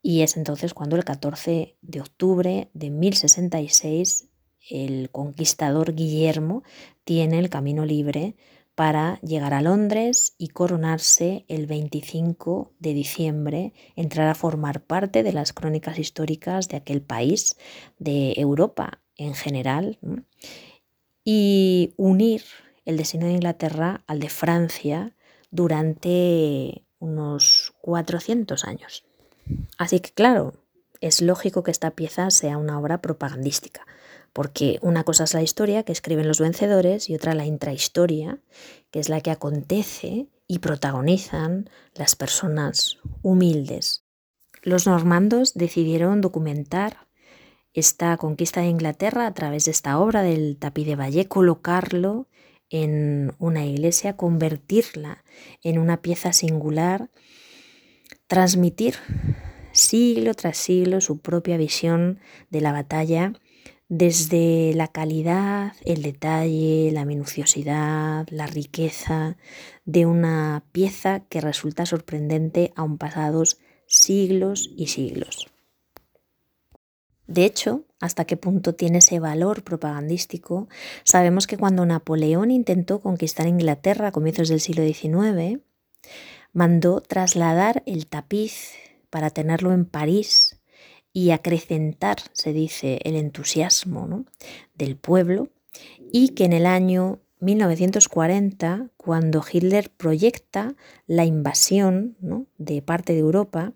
y 0.00 0.22
es 0.22 0.38
entonces 0.38 0.72
cuando 0.72 0.96
el 0.96 1.04
14 1.04 1.76
de 1.80 2.00
octubre 2.00 2.70
de 2.72 2.90
1066 2.90 4.28
el 4.70 5.10
conquistador 5.10 5.94
Guillermo 5.94 6.62
tiene 7.04 7.38
el 7.38 7.50
camino 7.50 7.84
libre 7.84 8.36
para 8.74 9.20
llegar 9.20 9.52
a 9.52 9.60
Londres 9.60 10.36
y 10.38 10.48
coronarse 10.48 11.44
el 11.48 11.66
25 11.66 12.72
de 12.78 12.94
diciembre, 12.94 13.74
entrar 13.94 14.28
a 14.28 14.34
formar 14.34 14.84
parte 14.84 15.22
de 15.22 15.32
las 15.32 15.52
crónicas 15.52 15.98
históricas 15.98 16.68
de 16.68 16.78
aquel 16.78 17.02
país, 17.02 17.56
de 17.98 18.34
Europa 18.36 19.02
en 19.16 19.34
general, 19.34 19.98
y 21.30 21.92
unir 21.98 22.42
el 22.86 22.96
destino 22.96 23.26
de 23.26 23.32
Inglaterra 23.32 24.02
al 24.06 24.18
de 24.18 24.30
Francia 24.30 25.14
durante 25.50 26.86
unos 27.00 27.74
400 27.82 28.64
años. 28.64 29.04
Así 29.76 30.00
que 30.00 30.10
claro, 30.10 30.54
es 31.02 31.20
lógico 31.20 31.62
que 31.62 31.70
esta 31.70 31.90
pieza 31.90 32.30
sea 32.30 32.56
una 32.56 32.80
obra 32.80 33.02
propagandística, 33.02 33.86
porque 34.32 34.78
una 34.80 35.04
cosa 35.04 35.24
es 35.24 35.34
la 35.34 35.42
historia 35.42 35.82
que 35.82 35.92
escriben 35.92 36.26
los 36.26 36.40
vencedores 36.40 37.10
y 37.10 37.14
otra 37.14 37.34
la 37.34 37.44
intrahistoria, 37.44 38.38
que 38.90 38.98
es 38.98 39.10
la 39.10 39.20
que 39.20 39.30
acontece 39.30 40.28
y 40.46 40.60
protagonizan 40.60 41.68
las 41.92 42.16
personas 42.16 43.00
humildes. 43.20 44.02
Los 44.62 44.86
normandos 44.86 45.52
decidieron 45.52 46.22
documentar 46.22 47.07
esta 47.74 48.16
conquista 48.16 48.60
de 48.60 48.68
Inglaterra 48.68 49.26
a 49.26 49.34
través 49.34 49.64
de 49.66 49.70
esta 49.70 49.98
obra 49.98 50.22
del 50.22 50.56
tapiz 50.56 50.86
de 50.86 50.96
Valle, 50.96 51.26
colocarlo 51.26 52.26
en 52.70 53.32
una 53.38 53.64
iglesia, 53.64 54.16
convertirla 54.16 55.24
en 55.62 55.78
una 55.78 56.02
pieza 56.02 56.32
singular, 56.32 57.10
transmitir 58.26 58.96
siglo 59.72 60.34
tras 60.34 60.56
siglo 60.56 61.00
su 61.00 61.18
propia 61.18 61.56
visión 61.56 62.18
de 62.50 62.60
la 62.60 62.72
batalla 62.72 63.32
desde 63.88 64.74
la 64.74 64.88
calidad, 64.88 65.72
el 65.84 66.02
detalle, 66.02 66.90
la 66.92 67.06
minuciosidad, 67.06 68.26
la 68.30 68.46
riqueza 68.46 69.38
de 69.86 70.04
una 70.04 70.62
pieza 70.72 71.20
que 71.20 71.40
resulta 71.40 71.86
sorprendente 71.86 72.72
aun 72.76 72.98
pasados 72.98 73.58
siglos 73.86 74.70
y 74.76 74.88
siglos. 74.88 75.48
De 77.28 77.44
hecho, 77.44 77.84
hasta 78.00 78.24
qué 78.24 78.38
punto 78.38 78.74
tiene 78.74 78.98
ese 78.98 79.20
valor 79.20 79.62
propagandístico, 79.62 80.66
sabemos 81.04 81.46
que 81.46 81.58
cuando 81.58 81.84
Napoleón 81.84 82.50
intentó 82.50 83.00
conquistar 83.00 83.46
Inglaterra 83.46 84.08
a 84.08 84.12
comienzos 84.12 84.48
del 84.48 84.60
siglo 84.60 84.82
XIX, 84.82 85.60
mandó 86.54 87.02
trasladar 87.02 87.82
el 87.84 88.06
tapiz 88.06 88.72
para 89.10 89.28
tenerlo 89.28 89.72
en 89.72 89.84
París 89.84 90.58
y 91.12 91.30
acrecentar, 91.30 92.16
se 92.32 92.54
dice, 92.54 92.98
el 93.04 93.14
entusiasmo 93.14 94.24
del 94.74 94.96
pueblo, 94.96 95.50
y 96.10 96.30
que 96.30 96.46
en 96.46 96.54
el 96.54 96.64
año 96.64 97.20
1940, 97.40 98.88
cuando 98.96 99.44
Hitler 99.52 99.90
proyecta 99.90 100.76
la 101.06 101.26
invasión 101.26 102.16
de 102.56 102.80
parte 102.80 103.12
de 103.12 103.18
Europa, 103.18 103.74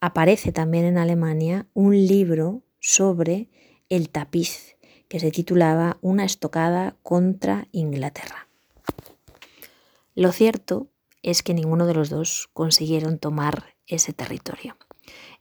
aparece 0.00 0.52
también 0.52 0.86
en 0.86 0.96
Alemania 0.96 1.66
un 1.74 1.94
libro 1.94 2.62
sobre 2.88 3.50
el 3.90 4.08
tapiz 4.08 4.78
que 5.08 5.20
se 5.20 5.30
titulaba 5.30 5.98
Una 6.00 6.24
estocada 6.24 6.96
contra 7.02 7.68
Inglaterra. 7.70 8.48
Lo 10.14 10.32
cierto 10.32 10.88
es 11.22 11.42
que 11.42 11.52
ninguno 11.52 11.86
de 11.86 11.92
los 11.92 12.08
dos 12.08 12.48
consiguieron 12.54 13.18
tomar 13.18 13.74
ese 13.86 14.14
territorio. 14.14 14.78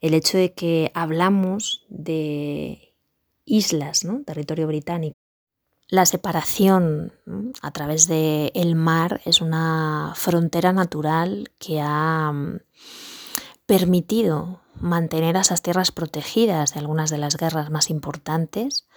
El 0.01 0.13
hecho 0.13 0.37
de 0.37 0.51
que 0.51 0.91
hablamos 0.93 1.85
de 1.87 2.93
islas, 3.45 4.03
¿no? 4.03 4.23
territorio 4.25 4.67
británico, 4.67 5.15
la 5.87 6.05
separación 6.05 7.13
a 7.61 7.71
través 7.71 8.09
del 8.09 8.51
el 8.55 8.75
mar 8.75 9.21
es 9.23 9.39
una 9.39 10.11
frontera 10.17 10.73
natural 10.73 11.49
que 11.59 11.79
ha 11.81 12.29
mm, 12.33 12.59
permitido 13.65 14.66
mantener 14.79 15.35
esas 15.35 15.61
tierras 15.61 15.91
protegidas 15.91 16.73
de 16.73 16.79
algunas 16.79 17.09
de 17.09 17.17
las 17.17 17.37
guerras 17.37 17.69
más 17.69 17.89
importantes, 17.89 18.87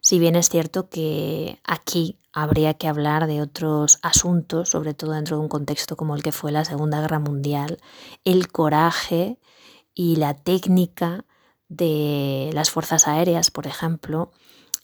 si 0.00 0.18
bien 0.18 0.36
es 0.36 0.48
cierto 0.48 0.88
que 0.88 1.60
aquí 1.64 2.18
habría 2.32 2.74
que 2.74 2.88
hablar 2.88 3.26
de 3.26 3.40
otros 3.40 3.98
asuntos, 4.02 4.68
sobre 4.68 4.92
todo 4.92 5.12
dentro 5.12 5.36
de 5.36 5.42
un 5.42 5.48
contexto 5.48 5.96
como 5.96 6.14
el 6.14 6.22
que 6.22 6.32
fue 6.32 6.52
la 6.52 6.64
Segunda 6.64 7.00
Guerra 7.00 7.20
Mundial, 7.20 7.78
el 8.24 8.48
coraje 8.48 9.38
y 9.94 10.16
la 10.16 10.34
técnica 10.34 11.24
de 11.68 12.50
las 12.52 12.70
fuerzas 12.70 13.08
aéreas, 13.08 13.50
por 13.50 13.66
ejemplo, 13.66 14.32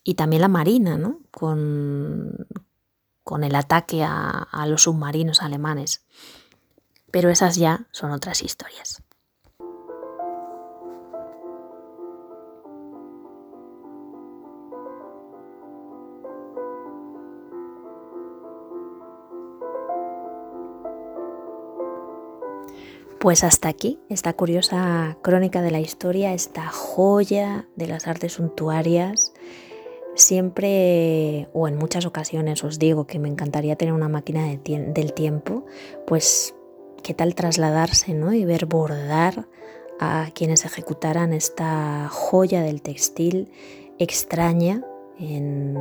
y 0.05 0.15
también 0.15 0.43
la 0.43 0.49
marina, 0.49 0.97
¿no? 0.97 1.21
con, 1.31 2.47
con 3.23 3.45
el 3.45 3.55
ataque 3.55 4.03
a, 4.03 4.31
a 4.31 4.67
los 4.67 4.85
submarinos 4.85 5.43
alemanes. 5.43 6.07
Pero 7.11 7.29
esas 7.29 7.57
ya 7.57 7.89
son 7.91 8.13
otras 8.13 8.43
historias. 8.43 9.03
Pues 23.21 23.45
hasta 23.45 23.69
aquí 23.69 23.99
esta 24.09 24.33
curiosa 24.33 25.19
crónica 25.21 25.61
de 25.61 25.71
la 25.71 25.79
historia, 25.79 26.33
esta 26.33 26.69
joya 26.69 27.69
de 27.77 27.87
las 27.87 28.07
artes 28.07 28.33
suntuarias. 28.33 29.35
Siempre 30.15 31.47
o 31.53 31.69
en 31.69 31.77
muchas 31.77 32.07
ocasiones 32.07 32.65
os 32.65 32.79
digo 32.79 33.07
que 33.07 33.19
me 33.19 33.29
encantaría 33.29 33.77
tener 33.77 33.93
una 33.93 34.09
máquina 34.09 34.47
del 34.47 35.13
tiempo, 35.13 35.67
pues 36.07 36.55
qué 37.03 37.13
tal 37.13 37.35
trasladarse 37.35 38.15
¿no? 38.15 38.33
y 38.33 38.47
ver 38.47 38.65
bordar 38.65 39.47
a 39.99 40.31
quienes 40.35 40.65
ejecutaran 40.65 41.35
esta 41.35 42.09
joya 42.09 42.63
del 42.63 42.81
textil 42.81 43.53
extraña 43.99 44.83
en 45.19 45.77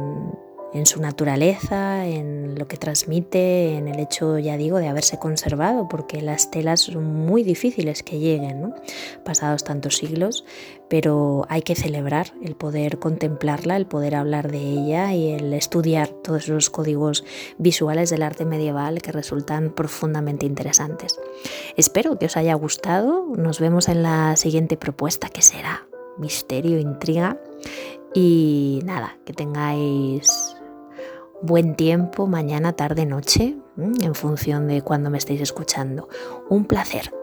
en 0.74 0.86
su 0.86 1.02
naturaleza, 1.02 2.06
en 2.06 2.56
lo 2.58 2.68
que 2.68 2.78
transmite, 2.78 3.76
en 3.76 3.88
el 3.88 4.00
hecho, 4.00 4.38
ya 4.38 4.58
digo, 4.58 4.78
de 4.78 4.88
haberse 4.88 5.18
conservado, 5.18 5.88
porque 5.90 6.22
las 6.22 6.52
telas 6.52 6.82
son 6.82 7.04
muy 7.04 7.44
difíciles 7.44 8.04
que 8.04 8.20
lleguen, 8.20 8.62
¿no? 8.62 8.76
pasados 9.24 9.64
tantos 9.64 9.98
siglos, 9.98 10.46
pero 10.88 11.46
hay 11.50 11.62
que 11.62 11.76
celebrar 11.76 12.34
el 12.44 12.56
poder 12.56 13.00
contemplarla, 13.00 13.78
el 13.78 13.88
poder 13.88 14.16
hablar 14.16 14.52
de 14.52 14.60
ella 14.60 15.14
y 15.14 15.32
el 15.32 15.54
estudiar 15.54 16.10
todos 16.10 16.48
los 16.48 16.70
códigos 16.70 17.24
visuales 17.58 18.10
del 18.10 18.24
arte 18.24 18.46
medieval 18.46 19.02
que 19.02 19.12
resultan 19.12 19.72
profundamente 19.72 20.46
interesantes. 20.46 21.20
Espero 21.78 22.20
que 22.20 22.28
os 22.28 22.38
haya 22.38 22.54
gustado, 22.54 23.26
nos 23.36 23.60
vemos 23.60 23.88
en 23.88 24.04
la 24.04 24.36
siguiente 24.36 24.78
propuesta 24.78 25.30
que 25.30 25.42
será 25.42 25.88
misterio, 26.18 26.80
intriga 26.80 27.40
y 28.14 28.82
nada, 28.84 29.18
que 29.26 29.34
tengáis 29.34 30.56
buen 31.42 31.76
tiempo 31.76 32.28
mañana, 32.28 32.74
tarde, 32.74 33.06
noche, 33.06 33.58
en 33.78 34.16
función 34.16 34.68
de 34.68 34.82
cuando 34.82 35.10
me 35.10 35.18
estéis 35.18 35.42
escuchando. 35.42 36.10
Un 36.50 36.66
placer. 36.66 37.19